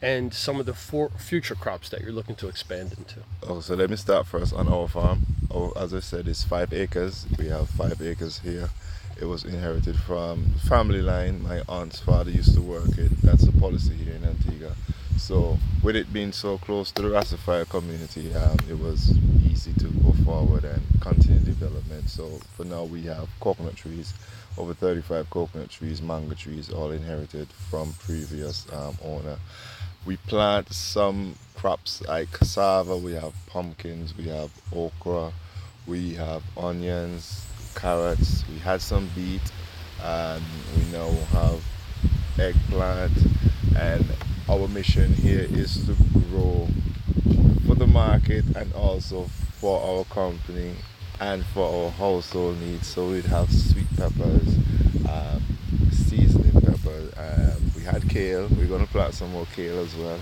and 0.00 0.32
some 0.34 0.58
of 0.58 0.66
the 0.66 0.72
for- 0.74 1.10
future 1.10 1.54
crops 1.54 1.88
that 1.90 2.00
you're 2.00 2.12
looking 2.12 2.34
to 2.36 2.48
expand 2.48 2.94
into? 2.96 3.20
Oh, 3.46 3.60
so 3.60 3.74
let 3.74 3.90
me 3.90 3.96
start 3.96 4.26
first 4.26 4.52
on 4.54 4.66
our 4.68 4.88
farm. 4.88 5.26
Oh, 5.50 5.72
as 5.76 5.92
I 5.92 6.00
said, 6.00 6.26
it's 6.26 6.42
five 6.42 6.72
acres. 6.72 7.26
We 7.38 7.46
have 7.48 7.68
five 7.68 8.00
acres 8.00 8.38
here. 8.38 8.70
It 9.20 9.26
was 9.26 9.44
inherited 9.44 9.96
from 9.96 10.44
family 10.68 11.02
line. 11.02 11.42
My 11.42 11.62
aunt's 11.68 12.00
father 12.00 12.30
used 12.30 12.54
to 12.54 12.60
work 12.60 12.98
it. 12.98 13.10
That's 13.22 13.44
the 13.44 13.52
policy 13.60 13.94
here 13.94 14.14
in 14.14 14.24
Antigua. 14.24 14.74
So, 15.18 15.58
with 15.82 15.94
it 15.94 16.12
being 16.12 16.32
so 16.32 16.58
close 16.58 16.90
to 16.92 17.02
the 17.02 17.08
Rastafari 17.08 17.68
community, 17.68 18.34
um, 18.34 18.56
it 18.68 18.78
was 18.78 19.16
easy 19.44 19.72
to 19.74 19.84
go 20.02 20.12
forward 20.24 20.64
and 20.64 20.82
continue 21.00 21.38
development. 21.38 22.10
So, 22.10 22.40
for 22.56 22.64
now, 22.64 22.84
we 22.84 23.02
have 23.02 23.28
coconut 23.38 23.76
trees, 23.76 24.14
over 24.58 24.74
35 24.74 25.30
coconut 25.30 25.70
trees, 25.70 26.02
mango 26.02 26.34
trees, 26.34 26.70
all 26.70 26.90
inherited 26.90 27.48
from 27.70 27.92
previous 28.04 28.66
um, 28.72 28.98
owner. 29.04 29.36
We 30.04 30.16
plant 30.16 30.72
some 30.72 31.36
crops 31.54 32.02
like 32.08 32.32
cassava, 32.32 32.96
we 32.96 33.12
have 33.12 33.34
pumpkins, 33.46 34.16
we 34.16 34.24
have 34.24 34.50
okra, 34.74 35.32
we 35.86 36.14
have 36.14 36.42
onions, 36.56 37.46
carrots, 37.74 38.44
we 38.48 38.58
had 38.58 38.80
some 38.80 39.08
beet, 39.14 39.52
and 40.02 40.42
we 40.76 40.84
now 40.92 41.10
have 41.32 41.62
eggplant. 42.38 43.12
And 43.76 44.04
our 44.48 44.68
mission 44.68 45.12
here 45.14 45.46
is 45.50 45.86
to 45.86 45.94
grow 46.28 46.68
for 47.66 47.74
the 47.74 47.86
market 47.86 48.44
and 48.56 48.72
also 48.74 49.24
for 49.60 49.80
our 49.80 50.04
company 50.04 50.74
and 51.20 51.44
for 51.46 51.84
our 51.84 51.90
household 51.90 52.60
needs. 52.60 52.88
So 52.88 53.08
we'd 53.08 53.24
have 53.26 53.52
sweet 53.52 53.86
peppers, 53.96 54.56
um, 55.08 55.42
seasoning 55.90 56.60
peppers. 56.60 57.12
Um, 57.16 57.70
we 57.76 57.82
had 57.82 58.08
kale. 58.08 58.48
We're 58.56 58.66
gonna 58.66 58.86
plant 58.86 59.14
some 59.14 59.32
more 59.32 59.46
kale 59.54 59.78
as 59.78 59.94
well, 59.94 60.20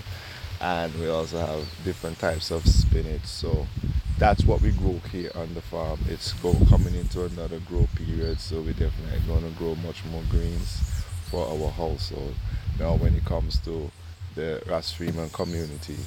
and 0.61 0.93
we 0.95 1.09
also 1.09 1.39
have 1.39 1.67
different 1.83 2.19
types 2.19 2.51
of 2.51 2.65
spinach. 2.67 3.25
So 3.25 3.67
that's 4.21 4.45
what 4.45 4.61
we 4.61 4.69
grow 4.73 4.99
here 5.11 5.31
on 5.33 5.51
the 5.55 5.61
farm. 5.61 5.99
It's 6.07 6.31
go 6.33 6.53
coming 6.69 6.93
into 6.93 7.25
another 7.25 7.57
grow 7.67 7.87
period, 7.95 8.39
so 8.39 8.61
we're 8.61 8.73
definitely 8.73 9.19
gonna 9.27 9.49
grow 9.57 9.73
much 9.73 10.05
more 10.11 10.21
greens 10.29 10.79
for 11.31 11.47
our 11.47 11.71
household. 11.71 12.35
Now, 12.77 12.93
when 12.97 13.15
it 13.15 13.25
comes 13.25 13.57
to 13.61 13.89
the 14.35 14.61
Ras 14.67 14.91
Freeman 14.91 15.31
community, 15.31 15.97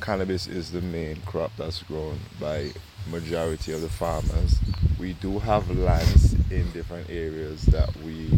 cannabis 0.00 0.48
is 0.48 0.72
the 0.72 0.80
main 0.80 1.18
crop 1.24 1.52
that's 1.56 1.84
grown 1.84 2.18
by 2.40 2.72
majority 3.08 3.70
of 3.70 3.82
the 3.82 3.88
farmers. 3.88 4.58
We 4.98 5.12
do 5.12 5.38
have 5.38 5.70
lands 5.70 6.32
in 6.50 6.72
different 6.72 7.08
areas 7.08 7.62
that 7.66 7.96
we 7.98 8.30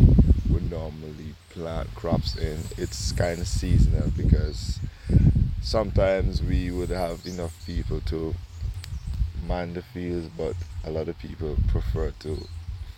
would 0.51 0.71
normally 0.71 1.35
plant 1.49 1.89
crops 1.95 2.37
in. 2.37 2.59
It's 2.77 3.13
kind 3.13 3.41
of 3.41 3.49
seasonal 3.49 4.13
because 4.15 4.79
sometimes 5.63 6.43
we 6.43 6.71
would 6.71 6.91
have 6.91 7.25
enough 7.25 7.57
people 7.65 8.03
to 8.03 8.35
man 9.53 9.75
the 9.75 9.83
fields, 9.83 10.27
but 10.35 10.55
a 10.85 10.91
lot 10.91 11.09
of 11.09 11.19
people 11.19 11.55
prefer 11.69 12.11
to 12.21 12.43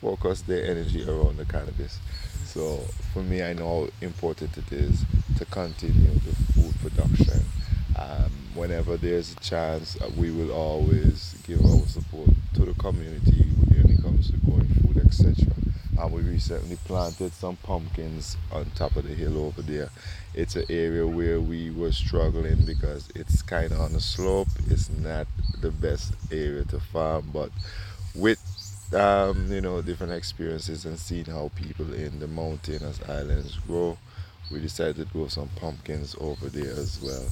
focus 0.00 0.42
their 0.42 0.64
energy 0.70 1.02
around 1.02 1.36
the 1.36 1.44
cannabis. 1.44 1.98
So 2.44 2.76
for 3.12 3.22
me, 3.24 3.42
I 3.42 3.54
know 3.54 3.86
how 3.86 3.88
important 4.00 4.56
it 4.56 4.72
is 4.72 5.04
to 5.38 5.44
continue 5.46 6.14
the 6.26 6.34
food 6.52 6.74
production. 6.80 7.40
Um, 7.98 8.30
whenever 8.54 8.96
there's 8.96 9.32
a 9.32 9.40
chance, 9.40 10.00
uh, 10.00 10.08
we 10.16 10.30
will 10.30 10.52
always 10.52 11.34
give 11.44 11.60
our 11.64 11.86
support 11.88 12.30
to 12.54 12.64
the 12.64 12.74
community 12.74 13.46
when 13.70 13.90
it 13.90 14.00
comes 14.00 14.30
to 14.30 14.36
growing 14.36 14.68
food, 14.80 14.98
etc. 15.04 15.34
And 15.98 16.12
we 16.12 16.22
recently 16.22 16.76
planted 16.84 17.32
some 17.32 17.56
pumpkins 17.56 18.36
on 18.52 18.66
top 18.76 18.94
of 18.94 19.08
the 19.08 19.14
hill 19.14 19.44
over 19.44 19.62
there. 19.62 19.88
It's 20.34 20.54
an 20.54 20.66
area 20.68 21.04
where 21.04 21.40
we 21.40 21.70
were 21.70 21.92
struggling 21.92 22.64
because 22.64 23.08
it's 23.16 23.42
kind 23.42 23.72
of 23.72 23.80
on 23.80 23.92
a 23.96 24.00
slope. 24.00 24.48
It's 24.68 24.88
not 24.90 25.26
the 25.64 25.70
best 25.70 26.12
area 26.30 26.62
to 26.64 26.78
farm, 26.78 27.30
but 27.32 27.50
with 28.14 28.38
um, 28.94 29.50
you 29.50 29.62
know 29.62 29.80
different 29.80 30.12
experiences 30.12 30.84
and 30.84 30.98
seeing 30.98 31.24
how 31.24 31.50
people 31.56 31.92
in 31.94 32.20
the 32.20 32.28
mountainous 32.28 33.00
islands 33.08 33.56
grow, 33.66 33.96
we 34.52 34.60
decided 34.60 34.96
to 34.96 35.04
grow 35.06 35.26
some 35.28 35.48
pumpkins 35.56 36.14
over 36.20 36.48
there 36.48 36.72
as 36.72 37.00
well. 37.02 37.26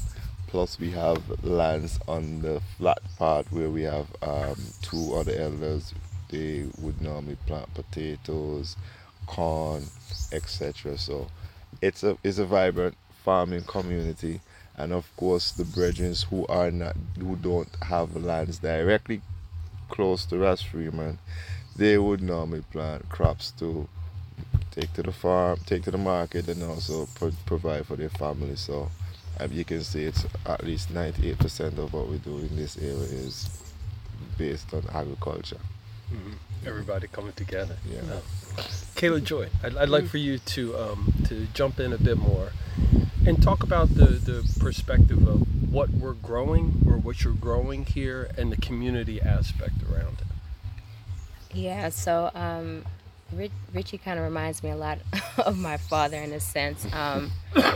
Plus, 0.49 0.79
we 0.81 0.91
have 0.91 1.23
lands 1.45 1.99
on 2.09 2.41
the 2.41 2.61
flat 2.79 2.99
part 3.19 3.51
where 3.53 3.71
we 3.71 3.83
have 3.83 4.07
um, 4.23 4.57
two 4.81 5.15
other 5.15 5.33
elders. 5.33 5.93
They 6.31 6.67
would 6.79 7.03
normally 7.03 7.37
plant 7.47 7.73
potatoes, 7.75 8.77
corn, 9.27 9.85
etc. 10.33 10.97
So 10.97 11.29
it's 11.83 12.03
a 12.03 12.17
it's 12.25 12.39
a 12.39 12.47
vibrant 12.47 12.97
farming 13.25 13.65
community, 13.65 14.41
and 14.76 14.93
of 14.93 15.14
course 15.17 15.52
the 15.52 15.64
brethren 15.64 16.14
who 16.31 16.47
are 16.47 16.71
not 16.71 16.97
who 17.19 17.37
don't 17.37 17.69
have 17.83 18.17
lands 18.17 18.59
directly 18.59 19.21
close 19.88 20.25
to 20.26 20.38
Ras 20.38 20.62
Freeman, 20.62 21.19
they 21.76 21.99
would 21.99 22.23
normally 22.23 22.62
plant 22.73 23.09
crops 23.09 23.50
to 23.52 23.88
take 24.71 24.93
to 24.95 25.02
the 25.02 25.12
farm, 25.12 25.59
take 25.67 25.83
to 25.85 25.91
the 25.91 25.99
market, 25.99 26.49
and 26.49 26.62
also 26.62 27.07
pro- 27.14 27.33
provide 27.47 27.87
for 27.87 27.97
their 27.97 28.09
family. 28.09 28.57
So 28.57 28.91
you 29.50 29.64
can 29.64 29.83
see 29.83 30.05
it's 30.05 30.25
at 30.47 30.64
least 30.64 30.93
98% 30.93 31.79
of 31.79 31.93
what 31.93 32.09
we 32.09 32.19
do 32.19 32.38
in 32.38 32.57
this 32.57 32.79
area 32.79 32.95
is 32.97 33.50
based 34.38 34.73
on 34.73 34.85
agriculture. 34.95 35.59
Everybody 36.67 37.09
coming 37.09 37.33
together. 37.33 37.76
Yeah. 37.91 38.00
Uh, 38.00 38.21
Kayla 38.95 39.25
Joy, 39.25 39.49
I'd, 39.64 39.76
I'd 39.76 39.88
like 39.88 40.07
for 40.07 40.19
you 40.19 40.38
to 40.38 40.76
um, 40.76 41.12
to 41.25 41.47
jump 41.55 41.81
in 41.81 41.93
a 41.93 41.99
bit 41.99 42.19
more 42.19 42.52
and 43.26 43.43
talk 43.43 43.62
about 43.62 43.95
the, 43.95 44.07
the 44.07 44.59
perspective 44.59 45.26
of 45.26 45.73
what 45.73 45.91
we're 45.91 46.14
growing 46.14 46.83
or 46.87 46.97
what 46.97 47.25
you're 47.25 47.33
growing 47.33 47.85
here 47.85 48.31
and 48.37 48.50
the 48.50 48.57
community 48.57 49.21
aspect 49.21 49.75
around 49.91 50.19
it. 50.21 50.26
Yeah, 51.55 51.91
so 51.91 52.31
um, 52.35 52.85
Rich, 53.33 53.52
Richie 53.73 53.99
kind 53.99 54.19
of 54.19 54.25
reminds 54.25 54.62
me 54.62 54.71
a 54.71 54.76
lot 54.76 54.99
of 55.38 55.59
my 55.59 55.76
father 55.76 56.17
in 56.17 56.33
a 56.33 56.41
sense. 56.41 56.87
Um, 56.93 57.31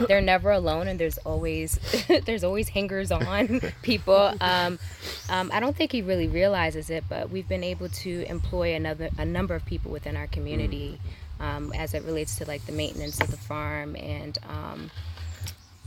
they're 0.09 0.21
never 0.21 0.51
alone, 0.51 0.89
and 0.89 0.99
there's 0.99 1.19
always 1.19 1.79
there's 2.25 2.45
always 2.45 2.69
hangers 2.69 3.11
on 3.11 3.61
people. 3.83 4.35
Um, 4.41 4.79
um, 5.29 5.51
I 5.53 5.61
don't 5.61 5.77
think 5.77 5.93
he 5.93 6.03
really 6.03 6.29
realizes 6.29 6.91
it, 6.91 7.05
but 7.09 7.31
we've 7.31 7.49
been 7.49 7.65
able 7.65 7.89
to 7.89 8.25
employ 8.29 8.75
another 8.75 9.11
a 9.19 9.25
number 9.25 9.55
of 9.55 9.65
people 9.65 9.91
within 9.91 10.17
our 10.17 10.27
community 10.27 10.99
um, 11.41 11.73
as 11.75 11.95
it 11.95 12.03
relates 12.05 12.37
to 12.37 12.47
like 12.47 12.65
the 12.67 12.73
maintenance 12.73 13.21
of 13.21 13.31
the 13.31 13.37
farm 13.37 13.97
and. 13.97 14.39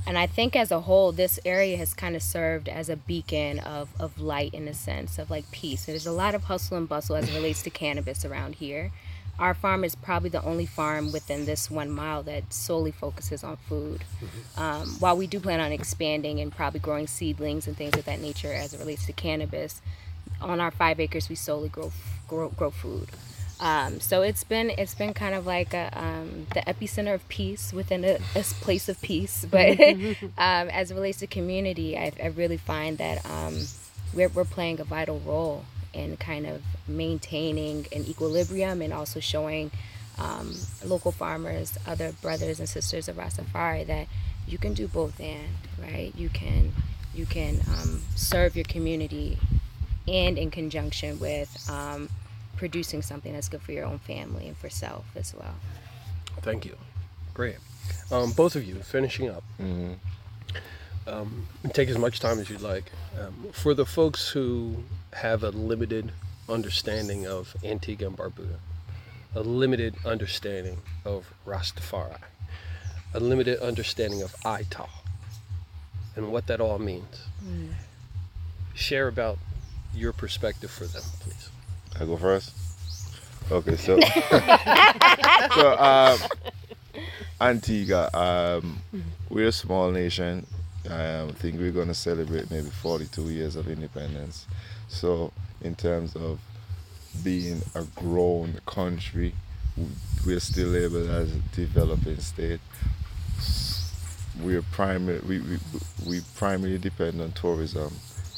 And 0.09 0.17
I 0.17 0.25
think 0.25 0.55
as 0.55 0.71
a 0.71 0.79
whole, 0.79 1.11
this 1.11 1.39
area 1.45 1.77
has 1.77 1.93
kind 1.93 2.15
of 2.15 2.23
served 2.23 2.67
as 2.67 2.89
a 2.89 2.95
beacon 2.95 3.59
of, 3.59 3.89
of 3.99 4.19
light 4.19 4.55
in 4.55 4.67
a 4.67 4.73
sense 4.73 5.19
of 5.19 5.29
like 5.29 5.51
peace. 5.51 5.85
There's 5.85 6.07
a 6.07 6.11
lot 6.11 6.33
of 6.33 6.45
hustle 6.45 6.77
and 6.77 6.89
bustle 6.89 7.15
as 7.15 7.29
it 7.29 7.35
relates 7.35 7.61
to 7.61 7.69
cannabis 7.69 8.25
around 8.25 8.55
here. 8.55 8.91
Our 9.37 9.53
farm 9.53 9.83
is 9.83 9.93
probably 9.93 10.31
the 10.31 10.43
only 10.43 10.65
farm 10.65 11.11
within 11.11 11.45
this 11.45 11.69
one 11.69 11.91
mile 11.91 12.23
that 12.23 12.51
solely 12.51 12.89
focuses 12.89 13.43
on 13.43 13.57
food. 13.57 14.03
Um, 14.57 14.95
while 14.97 15.15
we 15.15 15.27
do 15.27 15.39
plan 15.39 15.59
on 15.59 15.71
expanding 15.71 16.39
and 16.39 16.51
probably 16.51 16.79
growing 16.79 17.05
seedlings 17.05 17.67
and 17.67 17.77
things 17.77 17.95
of 17.95 18.05
that 18.05 18.19
nature 18.19 18.51
as 18.51 18.73
it 18.73 18.79
relates 18.79 19.05
to 19.05 19.13
cannabis, 19.13 19.79
on 20.41 20.59
our 20.59 20.71
five 20.71 20.99
acres 20.99 21.29
we 21.29 21.35
solely 21.35 21.69
grow 21.69 21.91
grow, 22.27 22.49
grow 22.49 22.71
food. 22.71 23.09
Um, 23.59 23.99
so 23.99 24.21
it's 24.21 24.43
been 24.43 24.69
it's 24.77 24.95
been 24.95 25.13
kind 25.13 25.35
of 25.35 25.45
like 25.45 25.73
a, 25.73 25.89
um, 25.93 26.47
the 26.53 26.61
epicenter 26.61 27.13
of 27.13 27.27
peace 27.27 27.73
within 27.73 28.05
a, 28.05 28.17
a 28.35 28.43
place 28.61 28.87
of 28.87 29.01
peace. 29.01 29.45
But 29.51 29.79
um, 30.37 30.69
as 30.69 30.91
it 30.91 30.95
relates 30.95 31.19
to 31.19 31.27
community, 31.27 31.97
I, 31.97 32.11
I 32.23 32.27
really 32.27 32.57
find 32.57 32.97
that 32.99 33.25
um, 33.25 33.57
we're 34.13 34.29
we're 34.29 34.45
playing 34.45 34.79
a 34.79 34.85
vital 34.85 35.19
role 35.19 35.65
in 35.93 36.15
kind 36.17 36.45
of 36.45 36.61
maintaining 36.87 37.87
an 37.93 38.05
equilibrium 38.05 38.81
and 38.81 38.93
also 38.93 39.19
showing 39.19 39.71
um, 40.17 40.55
local 40.85 41.11
farmers, 41.11 41.77
other 41.87 42.13
brothers 42.21 42.59
and 42.59 42.69
sisters 42.69 43.07
of 43.07 43.17
Rastafari 43.17 43.85
that 43.87 44.07
you 44.47 44.57
can 44.57 44.73
do 44.73 44.87
both 44.87 45.19
and 45.19 45.49
right. 45.81 46.13
You 46.15 46.29
can 46.29 46.71
you 47.13 47.25
can 47.25 47.59
um, 47.67 48.01
serve 48.15 48.55
your 48.55 48.65
community 48.65 49.37
and 50.07 50.37
in 50.37 50.49
conjunction 50.49 51.19
with 51.19 51.69
um, 51.69 52.09
producing 52.59 53.01
something 53.01 53.31
that's 53.31 53.47
good 53.47 53.61
for 53.61 53.71
your 53.71 53.85
own 53.85 53.99
family 53.99 54.45
and 54.49 54.57
for 54.57 54.69
self 54.69 55.05
as 55.15 55.33
well. 55.33 55.55
Thank 56.41 56.65
you. 56.65 56.75
Great. 57.33 57.55
Um, 58.11 58.31
both 58.33 58.55
of 58.57 58.65
you, 58.65 58.75
finishing 58.75 59.29
up. 59.29 59.43
hmm 59.57 59.93
Um, 61.07 61.47
take 61.73 61.87
as 61.89 61.97
much 61.97 62.19
time 62.19 62.37
as 62.39 62.49
you'd 62.49 62.61
like. 62.61 62.91
Um, 63.19 63.33
for 63.53 63.73
the 63.73 63.85
folks 63.85 64.29
who 64.29 64.83
have 65.13 65.41
a 65.43 65.49
limited 65.51 66.11
understanding 66.49 67.25
of 67.25 67.55
Antigua 67.63 68.07
and 68.09 68.17
Barbuda, 68.17 68.59
a 69.33 69.39
limited 69.41 69.95
understanding 70.05 70.77
of 71.05 71.31
Rastafari, 71.47 72.19
a 73.13 73.19
limited 73.21 73.59
understanding 73.61 74.21
of 74.21 74.35
Ital, 74.45 74.89
and 76.15 76.31
what 76.33 76.45
that 76.47 76.59
all 76.59 76.77
means. 76.77 77.15
Share 78.75 79.07
about 79.07 79.37
your 79.95 80.11
perspective 80.13 80.69
for 80.69 80.85
them, 80.85 81.03
please. 81.21 81.49
I 81.97 82.05
go 82.05 82.17
first. 82.17 82.53
Okay, 83.51 83.75
so 83.77 83.99
so 85.55 85.77
um, 85.79 86.19
Antigua, 87.41 88.09
um, 88.13 88.79
we're 89.29 89.47
a 89.47 89.51
small 89.51 89.91
nation. 89.91 90.45
Um, 90.89 91.29
I 91.29 91.31
think 91.33 91.59
we're 91.59 91.71
gonna 91.71 91.93
celebrate 91.93 92.51
maybe 92.51 92.69
42 92.69 93.29
years 93.29 93.55
of 93.55 93.67
independence. 93.69 94.45
So 94.87 95.31
in 95.61 95.75
terms 95.75 96.15
of 96.15 96.39
being 97.23 97.61
a 97.75 97.83
grown 97.95 98.59
country, 98.65 99.33
we're 100.25 100.39
still 100.39 100.69
labeled 100.69 101.09
as 101.09 101.31
a 101.33 101.39
developing 101.55 102.19
state. 102.19 102.59
We're 104.41 104.61
primary. 104.61 105.19
We, 105.19 105.39
we 105.39 105.57
we 106.05 106.21
primarily 106.35 106.77
depend 106.77 107.21
on 107.21 107.31
tourism 107.33 107.93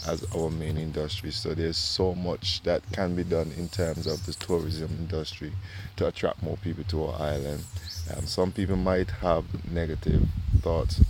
as 0.07 0.25
our 0.35 0.49
main 0.49 0.77
industry. 0.77 1.31
So 1.31 1.53
there's 1.53 1.77
so 1.77 2.15
much 2.15 2.61
that 2.63 2.81
can 2.91 3.15
be 3.15 3.23
done 3.23 3.51
in 3.57 3.69
terms 3.69 4.07
of 4.07 4.25
the 4.25 4.33
tourism 4.33 4.89
industry 4.99 5.51
to 5.97 6.07
attract 6.07 6.41
more 6.41 6.57
people 6.57 6.83
to 6.85 7.05
our 7.05 7.21
island. 7.21 7.63
Um, 8.15 8.25
some 8.25 8.51
people 8.51 8.75
might 8.75 9.09
have 9.09 9.45
negative 9.71 10.27
thoughts 10.59 11.01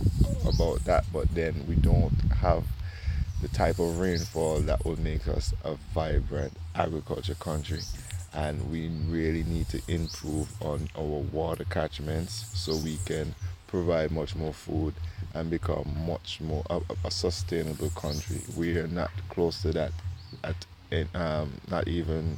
about 0.46 0.84
that, 0.84 1.04
but 1.12 1.34
then 1.34 1.64
we 1.68 1.74
don't 1.76 2.12
have 2.40 2.64
the 3.40 3.48
type 3.48 3.78
of 3.78 3.98
rainfall 3.98 4.60
that 4.60 4.84
would 4.84 5.00
make 5.00 5.26
us 5.26 5.52
a 5.64 5.74
vibrant 5.94 6.52
agriculture 6.74 7.34
country. 7.34 7.80
And 8.34 8.70
we 8.70 8.88
really 9.08 9.42
need 9.42 9.68
to 9.70 9.82
improve 9.88 10.48
on 10.62 10.88
our 10.96 11.02
water 11.04 11.64
catchments 11.64 12.46
so 12.54 12.76
we 12.76 12.98
can 13.04 13.34
provide 13.72 14.10
much 14.10 14.36
more 14.36 14.52
food 14.52 14.92
and 15.32 15.48
become 15.48 15.96
much 16.06 16.42
more 16.42 16.62
a, 16.68 16.78
a 17.06 17.10
sustainable 17.10 17.88
country. 17.90 18.42
We 18.54 18.76
are 18.76 18.86
not 18.86 19.10
close 19.30 19.62
to 19.62 19.72
that 19.72 19.92
at 20.44 20.66
um, 21.14 21.54
not 21.70 21.88
even 21.88 22.36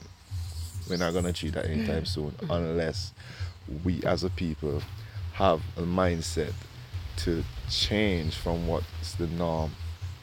we're 0.89 0.97
not 0.97 1.13
gonna 1.13 1.31
achieve 1.31 1.55
that 1.55 1.67
anytime 1.67 2.05
soon 2.05 2.37
unless 2.49 3.11
we 3.83 4.01
as 4.05 4.23
a 4.23 4.31
people 4.31 4.81
have 5.33 5.61
a 5.77 5.83
mindset 5.83 6.53
to 7.17 7.43
change 7.69 8.37
from 8.37 8.69
what's 8.69 9.15
the 9.15 9.27
norm. 9.27 9.73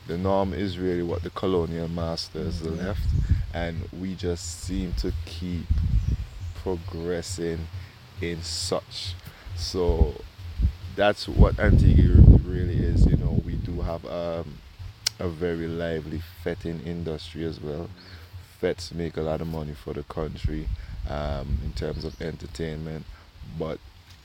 The 0.08 0.18
norm 0.18 0.54
is 0.54 0.80
really 0.80 1.04
what 1.04 1.24
the 1.24 1.30
colonial 1.32 1.90
masters 1.90 2.62
left, 2.66 3.02
and 3.54 3.90
we 4.00 4.16
just 4.16 4.62
seem 4.62 4.94
to 4.94 5.12
keep 5.26 5.66
progressing 6.56 7.68
in 8.22 8.42
such. 8.42 9.16
So 9.58 10.16
that's 10.96 11.28
what 11.28 11.60
Antigua 11.60 12.22
really 12.44 12.78
is. 12.78 13.06
You 13.06 13.18
know, 13.18 13.42
we 13.46 13.54
do 13.54 13.82
have 13.82 14.06
um, 14.06 14.58
a 15.20 15.28
very 15.28 15.68
lively 15.68 16.22
fetting 16.44 16.82
industry 16.82 17.46
as 17.46 17.60
well. 17.60 17.90
Fets 18.60 18.94
make 18.94 19.18
a 19.18 19.22
lot 19.22 19.42
of 19.42 19.48
money 19.48 19.74
for 19.74 19.94
the 19.94 20.04
country 20.04 20.68
um, 21.10 21.60
in 21.64 21.74
terms 21.74 22.04
of 22.04 22.22
entertainment, 22.22 23.06
but 23.58 23.80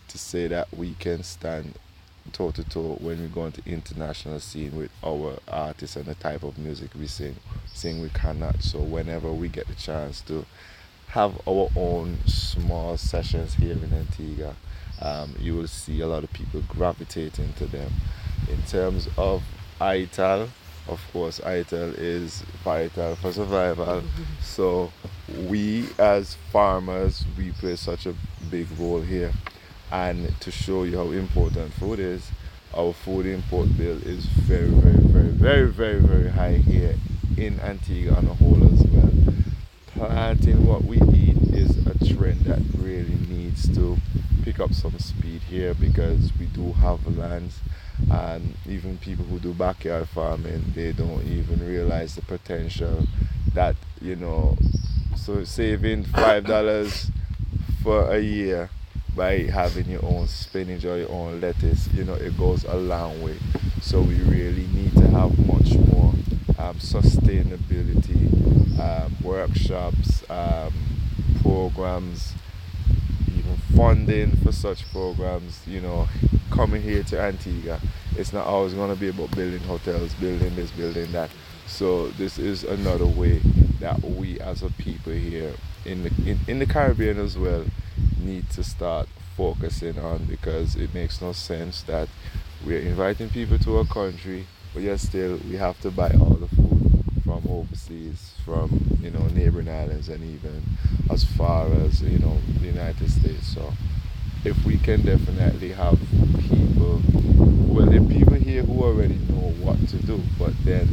to 0.08 0.18
say 0.18 0.46
that 0.49 0.68
we 0.76 0.94
can 0.94 1.23
stand 1.23 1.75
toe 2.32 2.50
to 2.50 2.64
toe 2.64 2.96
when 3.00 3.20
we 3.23 3.28
go 3.28 3.46
into 3.46 3.62
international 3.66 4.40
scene 4.40 4.76
with 4.76 4.90
our 5.04 5.38
artists 5.49 5.96
and 5.96 6.06
the 6.06 6.14
type 6.16 6.42
of 6.42 6.58
music 6.58 6.90
we 6.99 7.06
sing, 7.06 7.37
sing 7.73 8.00
we 8.02 8.08
cannot. 8.11 8.62
So 8.62 8.80
whenever 8.80 9.33
we 9.33 9.48
get 9.48 9.68
the 9.68 9.74
chance 9.74 10.20
to 10.22 10.44
have 11.09 11.40
our 11.48 11.70
own 11.76 12.18
small 12.26 12.96
sessions 12.96 13.55
here 13.55 13.72
in 13.72 13.92
Antigua, 13.92 14.57
um, 15.00 15.35
you 15.38 15.54
will 15.54 15.66
see 15.68 16.00
a 16.00 16.06
lot 16.06 16.24
of 16.24 16.32
people 16.32 16.62
gravitating 16.68 17.52
to 17.54 17.66
them. 17.66 17.92
In 18.50 18.62
terms 18.62 19.09
of 19.18 19.42
ITAL, 19.80 20.48
of 20.88 21.00
course, 21.12 21.40
ITAL 21.40 21.94
is 21.98 22.42
vital 22.64 23.16
for 23.16 23.32
survival. 23.32 24.02
So 24.42 24.90
we 25.48 25.88
as 25.98 26.35
farmers, 26.50 27.24
we 27.37 27.50
play 27.52 27.76
such 27.76 28.06
a 28.06 28.14
big 28.50 28.66
role 28.78 29.00
here. 29.02 29.32
And 29.90 30.35
to 30.40 30.50
show 30.50 30.85
you 30.85 30.96
how 30.96 31.11
important 31.11 31.72
food 31.74 31.98
is, 31.98 32.30
our 32.74 32.92
food 32.92 33.26
import 33.26 33.76
bill 33.76 33.98
is 34.02 34.24
very, 34.26 34.68
very, 34.68 34.98
very, 34.98 35.30
very, 35.30 35.70
very, 35.70 36.00
very 36.00 36.30
high 36.30 36.56
here 36.56 36.96
in 37.37 37.61
Antigua 37.61 38.16
on 38.16 38.26
a 38.26 38.35
whole 38.35 38.64
as 38.72 38.82
well. 38.85 39.11
Planting 39.87 40.66
what 40.66 40.85
we 40.85 40.96
eat 41.12 41.37
is 41.52 41.87
a 41.87 42.14
trend 42.14 42.40
that 42.40 42.61
really 42.78 43.18
needs 43.28 43.68
to 43.74 43.98
pick 44.46 44.61
up 44.61 44.72
some 44.72 44.96
speed 45.00 45.42
here 45.42 45.74
because 45.74 46.30
we 46.38 46.46
do 46.46 46.70
have 46.74 47.04
lands 47.18 47.59
and 48.12 48.54
even 48.68 48.96
people 48.98 49.24
who 49.24 49.40
do 49.40 49.52
backyard 49.52 50.09
farming 50.09 50.62
they 50.72 50.92
don't 50.92 51.24
even 51.24 51.59
realize 51.66 52.14
the 52.14 52.22
potential 52.22 53.04
that 53.54 53.74
you 54.00 54.14
know 54.14 54.56
so 55.16 55.42
saving 55.42 56.04
five 56.04 56.46
dollars 56.46 57.11
for 57.82 58.14
a 58.14 58.20
year 58.20 58.70
by 59.16 59.38
having 59.38 59.87
your 59.87 60.04
own 60.04 60.28
spinach 60.28 60.85
or 60.85 60.96
your 60.96 61.11
own 61.11 61.40
lettuce 61.40 61.92
you 61.92 62.04
know 62.04 62.14
it 62.14 62.37
goes 62.38 62.62
a 62.66 62.76
long 62.76 63.20
way. 63.22 63.37
So 63.80 64.00
we 64.00 64.14
really 64.22 64.68
need 64.72 64.92
to 64.92 65.09
have 65.09 65.37
much 65.46 65.74
more 65.88 66.12
um, 66.59 66.76
sustainability 66.76 68.30
um, 68.78 69.16
workshops 69.24 70.22
um, 70.30 70.72
programs 71.42 72.35
funding 73.74 74.37
for 74.37 74.52
such 74.52 74.90
programs, 74.92 75.61
you 75.66 75.81
know, 75.81 76.09
coming 76.50 76.83
here 76.83 77.02
to 77.05 77.20
Antigua, 77.20 77.81
it's 78.16 78.33
not 78.33 78.46
always 78.46 78.74
going 78.74 78.92
to 78.92 78.98
be 78.98 79.09
about 79.09 79.35
building 79.35 79.61
hotels, 79.61 80.14
building 80.14 80.55
this, 80.57 80.70
building 80.70 81.11
that. 81.12 81.31
So 81.66 82.09
this 82.09 82.38
is 82.38 82.64
another 82.64 83.07
way 83.07 83.40
that 83.81 84.02
we 84.02 84.40
as 84.40 84.62
a 84.62 84.70
people 84.70 85.12
here 85.12 85.52
in 85.85 86.05
the 86.05 86.31
in, 86.31 86.38
in 86.46 86.59
the 86.59 86.66
Caribbean 86.66 87.18
as 87.18 87.37
well 87.37 87.64
need 88.18 88.48
to 88.50 88.64
start 88.64 89.09
focusing 89.37 89.98
on 89.98 90.24
because 90.24 90.76
it 90.76 90.94
makes 90.94 91.20
no 91.20 91.33
sense 91.33 91.83
that 91.83 92.09
we're 92.64 92.81
inviting 92.81 93.29
people 93.29 93.59
to 93.59 93.79
our 93.79 93.85
country, 93.85 94.46
but 94.72 94.83
yet 94.83 94.98
still 95.00 95.38
we 95.48 95.57
have 95.57 95.79
to 95.81 95.90
buy 95.90 96.11
all 96.20 96.35
the 96.35 96.56
overseas, 97.61 98.35
from 98.45 98.99
you 99.01 99.11
know 99.11 99.27
neighboring 99.29 99.69
islands, 99.69 100.09
and 100.09 100.23
even 100.23 100.62
as 101.11 101.25
far 101.25 101.66
as 101.73 102.03
you 102.03 102.19
know 102.19 102.38
the 102.61 102.66
United 102.66 103.11
States. 103.11 103.47
So 103.55 103.73
if 104.45 104.64
we 104.64 104.79
can 104.79 105.03
definitely 105.03 105.73
have 105.73 105.99
people, 106.49 107.01
well, 107.69 107.88
are 107.95 108.09
people 108.09 108.35
here 108.35 108.62
who 108.62 108.83
already 108.83 109.19
know 109.29 109.53
what 109.61 109.79
to 109.88 109.97
do, 109.97 110.21
but 110.38 110.53
then 110.64 110.87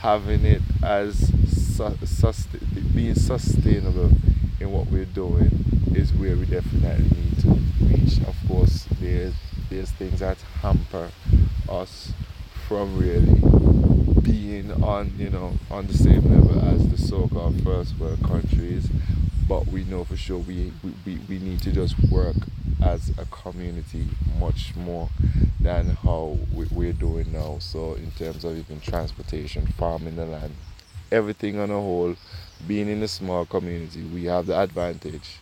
having 0.00 0.44
it 0.44 0.62
as 0.82 1.32
su- 1.48 1.96
being 2.94 3.14
sustainable 3.14 4.10
in 4.60 4.72
what 4.72 4.86
we're 4.88 5.04
doing 5.04 5.64
is 5.94 6.12
where 6.14 6.36
we 6.36 6.46
definitely 6.46 7.04
need 7.04 7.38
to 7.40 7.48
reach. 7.84 8.18
Of 8.26 8.36
course, 8.48 8.86
there's 9.00 9.34
there's 9.70 9.90
things 9.92 10.20
that 10.20 10.38
hamper 10.62 11.10
us 11.68 12.12
from 12.68 12.96
really 12.98 13.75
being 14.26 14.70
on 14.82 15.12
you 15.16 15.30
know 15.30 15.52
on 15.70 15.86
the 15.86 15.94
same 15.94 16.22
level 16.34 16.58
as 16.68 16.88
the 16.88 16.98
so-called 16.98 17.62
first 17.62 17.96
world 17.98 18.22
countries 18.24 18.88
but 19.48 19.66
we 19.68 19.84
know 19.84 20.02
for 20.02 20.16
sure 20.16 20.38
we, 20.38 20.72
we, 21.04 21.18
we, 21.28 21.38
need 21.38 21.62
to 21.62 21.70
just 21.70 21.94
work 22.10 22.34
as 22.84 23.10
a 23.16 23.24
community 23.26 24.08
much 24.40 24.74
more 24.74 25.08
than 25.60 25.90
how 26.02 26.36
we, 26.52 26.66
we're 26.72 26.92
doing 26.92 27.32
now. 27.32 27.56
So 27.60 27.94
in 27.94 28.10
terms 28.10 28.44
of 28.44 28.58
even 28.58 28.80
transportation 28.80 29.66
farming 29.78 30.16
the 30.16 30.26
land 30.26 30.52
everything 31.12 31.58
on 31.60 31.70
a 31.70 31.74
whole 31.74 32.16
being 32.66 32.88
in 32.88 33.02
a 33.02 33.08
small 33.08 33.46
community 33.46 34.02
we 34.02 34.24
have 34.24 34.46
the 34.46 34.58
advantage 34.58 35.38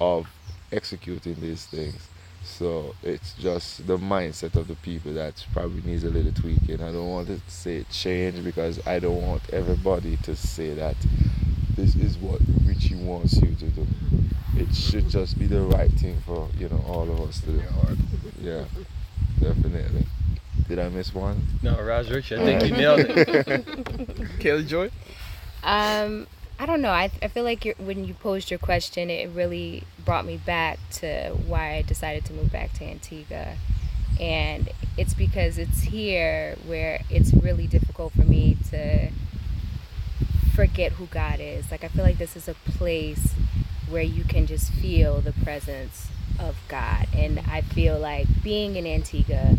of 0.00 0.26
executing 0.72 1.34
these 1.40 1.64
things 1.66 2.08
so 2.46 2.94
it's 3.02 3.34
just 3.34 3.86
the 3.86 3.98
mindset 3.98 4.54
of 4.54 4.68
the 4.68 4.76
people 4.76 5.12
that 5.14 5.44
probably 5.52 5.82
needs 5.82 6.04
a 6.04 6.10
little 6.10 6.32
tweaking. 6.32 6.80
I 6.80 6.92
don't 6.92 7.08
want 7.08 7.26
to 7.28 7.40
say 7.48 7.84
change 7.90 8.42
because 8.44 8.84
I 8.86 8.98
don't 8.98 9.20
want 9.20 9.42
everybody 9.52 10.16
to 10.18 10.36
say 10.36 10.72
that 10.74 10.96
this 11.76 11.96
is 11.96 12.16
what 12.18 12.40
Richie 12.64 12.94
wants 12.96 13.34
you 13.34 13.54
to 13.54 13.64
do. 13.66 13.86
It 14.56 14.74
should 14.74 15.08
just 15.08 15.38
be 15.38 15.46
the 15.46 15.60
right 15.60 15.90
thing 15.92 16.16
for 16.24 16.48
you 16.58 16.68
know 16.68 16.82
all 16.88 17.02
of 17.02 17.20
us 17.20 17.40
to 17.42 17.52
do. 17.52 17.62
Yeah, 18.40 18.64
definitely. 19.40 20.06
Did 20.68 20.78
I 20.78 20.88
miss 20.88 21.14
one? 21.14 21.42
No, 21.62 21.80
Ras 21.80 22.08
Richie, 22.08 22.36
I 22.36 22.38
think 22.38 22.62
you 22.64 22.70
nailed 22.76 23.00
it. 23.00 23.08
Kaylee 24.40 24.66
Joy? 24.66 24.90
Um, 25.62 26.26
I 26.58 26.64
don't 26.64 26.80
know. 26.80 26.90
I, 26.90 27.10
I 27.22 27.28
feel 27.28 27.44
like 27.44 27.76
when 27.78 28.04
you 28.06 28.14
posed 28.14 28.50
your 28.50 28.58
question, 28.58 29.10
it 29.10 29.28
really 29.30 29.82
brought 30.04 30.24
me 30.24 30.38
back 30.38 30.78
to 30.92 31.30
why 31.46 31.74
I 31.74 31.82
decided 31.82 32.24
to 32.26 32.32
move 32.32 32.50
back 32.50 32.72
to 32.74 32.84
Antigua. 32.84 33.56
And 34.18 34.70
it's 34.96 35.12
because 35.12 35.58
it's 35.58 35.82
here 35.82 36.56
where 36.66 37.02
it's 37.10 37.34
really 37.34 37.66
difficult 37.66 38.14
for 38.14 38.22
me 38.22 38.56
to 38.70 39.10
forget 40.54 40.92
who 40.92 41.06
God 41.06 41.40
is. 41.40 41.70
Like, 41.70 41.84
I 41.84 41.88
feel 41.88 42.04
like 42.04 42.16
this 42.16 42.34
is 42.36 42.48
a 42.48 42.54
place 42.54 43.34
where 43.90 44.02
you 44.02 44.24
can 44.24 44.46
just 44.46 44.72
feel 44.72 45.20
the 45.20 45.32
presence 45.32 46.08
of 46.38 46.56
God. 46.68 47.06
And 47.14 47.40
I 47.40 47.60
feel 47.60 47.98
like 47.98 48.26
being 48.42 48.76
in 48.76 48.86
Antigua, 48.86 49.56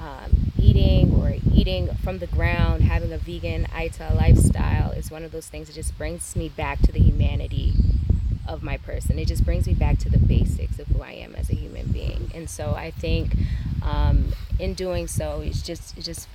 um, 0.00 0.43
eating 0.64 1.14
or 1.14 1.34
eating 1.52 1.94
from 2.02 2.18
the 2.18 2.26
ground, 2.26 2.82
having 2.82 3.12
a 3.12 3.18
vegan 3.18 3.66
Ital 3.72 4.16
lifestyle 4.16 4.92
is 4.92 5.10
one 5.10 5.24
of 5.24 5.32
those 5.32 5.46
things 5.46 5.66
that 5.68 5.74
just 5.74 5.96
brings 5.98 6.34
me 6.34 6.48
back 6.48 6.80
to 6.82 6.92
the 6.92 7.00
humanity 7.00 7.74
of 8.48 8.62
my 8.62 8.76
person. 8.78 9.18
It 9.18 9.28
just 9.28 9.44
brings 9.44 9.66
me 9.66 9.74
back 9.74 9.98
to 9.98 10.10
the 10.10 10.18
basics 10.18 10.78
of 10.78 10.86
who 10.88 11.02
I 11.02 11.12
am 11.12 11.34
as 11.34 11.50
a 11.50 11.54
human 11.54 11.86
being. 11.88 12.30
And 12.34 12.48
so 12.48 12.74
I 12.74 12.90
think 12.90 13.36
um, 13.82 14.32
in 14.58 14.74
doing 14.74 15.06
so, 15.06 15.40
it's 15.40 15.62
just 15.62 15.96
it's 15.96 16.06
just 16.06 16.28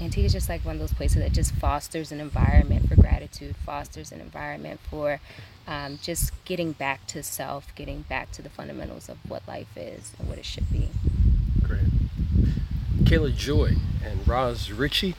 Antigua 0.00 0.26
is 0.26 0.32
just 0.32 0.48
like 0.48 0.64
one 0.64 0.76
of 0.76 0.80
those 0.80 0.92
places 0.92 1.22
that 1.22 1.32
just 1.32 1.54
fosters 1.54 2.12
an 2.12 2.20
environment 2.20 2.88
for 2.88 2.96
gratitude, 2.96 3.56
fosters 3.56 4.12
an 4.12 4.20
environment 4.20 4.80
for 4.90 5.20
um, 5.66 5.98
just 6.02 6.32
getting 6.44 6.72
back 6.72 7.06
to 7.08 7.22
self, 7.22 7.74
getting 7.74 8.02
back 8.02 8.30
to 8.32 8.42
the 8.42 8.50
fundamentals 8.50 9.08
of 9.08 9.18
what 9.28 9.46
life 9.46 9.76
is 9.76 10.12
and 10.18 10.28
what 10.28 10.38
it 10.38 10.44
should 10.44 10.70
be. 10.72 10.88
Great. 11.62 11.80
Kayla 13.06 13.36
Joy 13.36 13.76
and 14.04 14.26
Ras 14.26 14.68
Richie, 14.70 15.14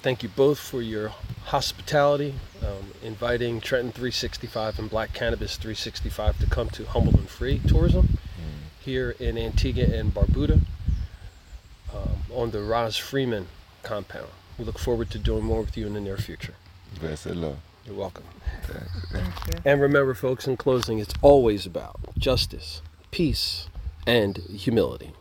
thank 0.00 0.22
you 0.22 0.30
both 0.30 0.58
for 0.58 0.80
your 0.80 1.10
hospitality, 1.44 2.34
um, 2.62 2.92
inviting 3.02 3.60
Trenton 3.60 3.92
365 3.92 4.78
and 4.78 4.88
Black 4.88 5.12
Cannabis 5.12 5.58
365 5.58 6.38
to 6.38 6.46
come 6.46 6.70
to 6.70 6.86
Humble 6.86 7.14
and 7.16 7.28
Free 7.28 7.60
Tourism 7.68 8.16
here 8.80 9.10
in 9.20 9.36
Antigua 9.36 9.84
and 9.84 10.14
Barbuda 10.14 10.62
um, 11.94 12.22
on 12.32 12.52
the 12.52 12.62
Ras 12.62 12.96
Freeman 12.96 13.48
compound. 13.82 14.28
We 14.58 14.64
look 14.64 14.78
forward 14.78 15.10
to 15.10 15.18
doing 15.18 15.44
more 15.44 15.60
with 15.60 15.76
you 15.76 15.86
in 15.86 15.92
the 15.92 16.00
near 16.00 16.16
future. 16.16 16.54
Love. 17.02 17.58
You're 17.84 17.96
welcome. 17.96 18.24
Thanks. 18.62 19.10
Thank 19.12 19.26
you. 19.46 19.60
And 19.66 19.82
remember, 19.82 20.14
folks, 20.14 20.46
in 20.46 20.56
closing, 20.56 20.98
it's 20.98 21.14
always 21.20 21.66
about 21.66 22.00
justice, 22.16 22.80
peace, 23.10 23.68
and 24.06 24.38
humility. 24.38 25.12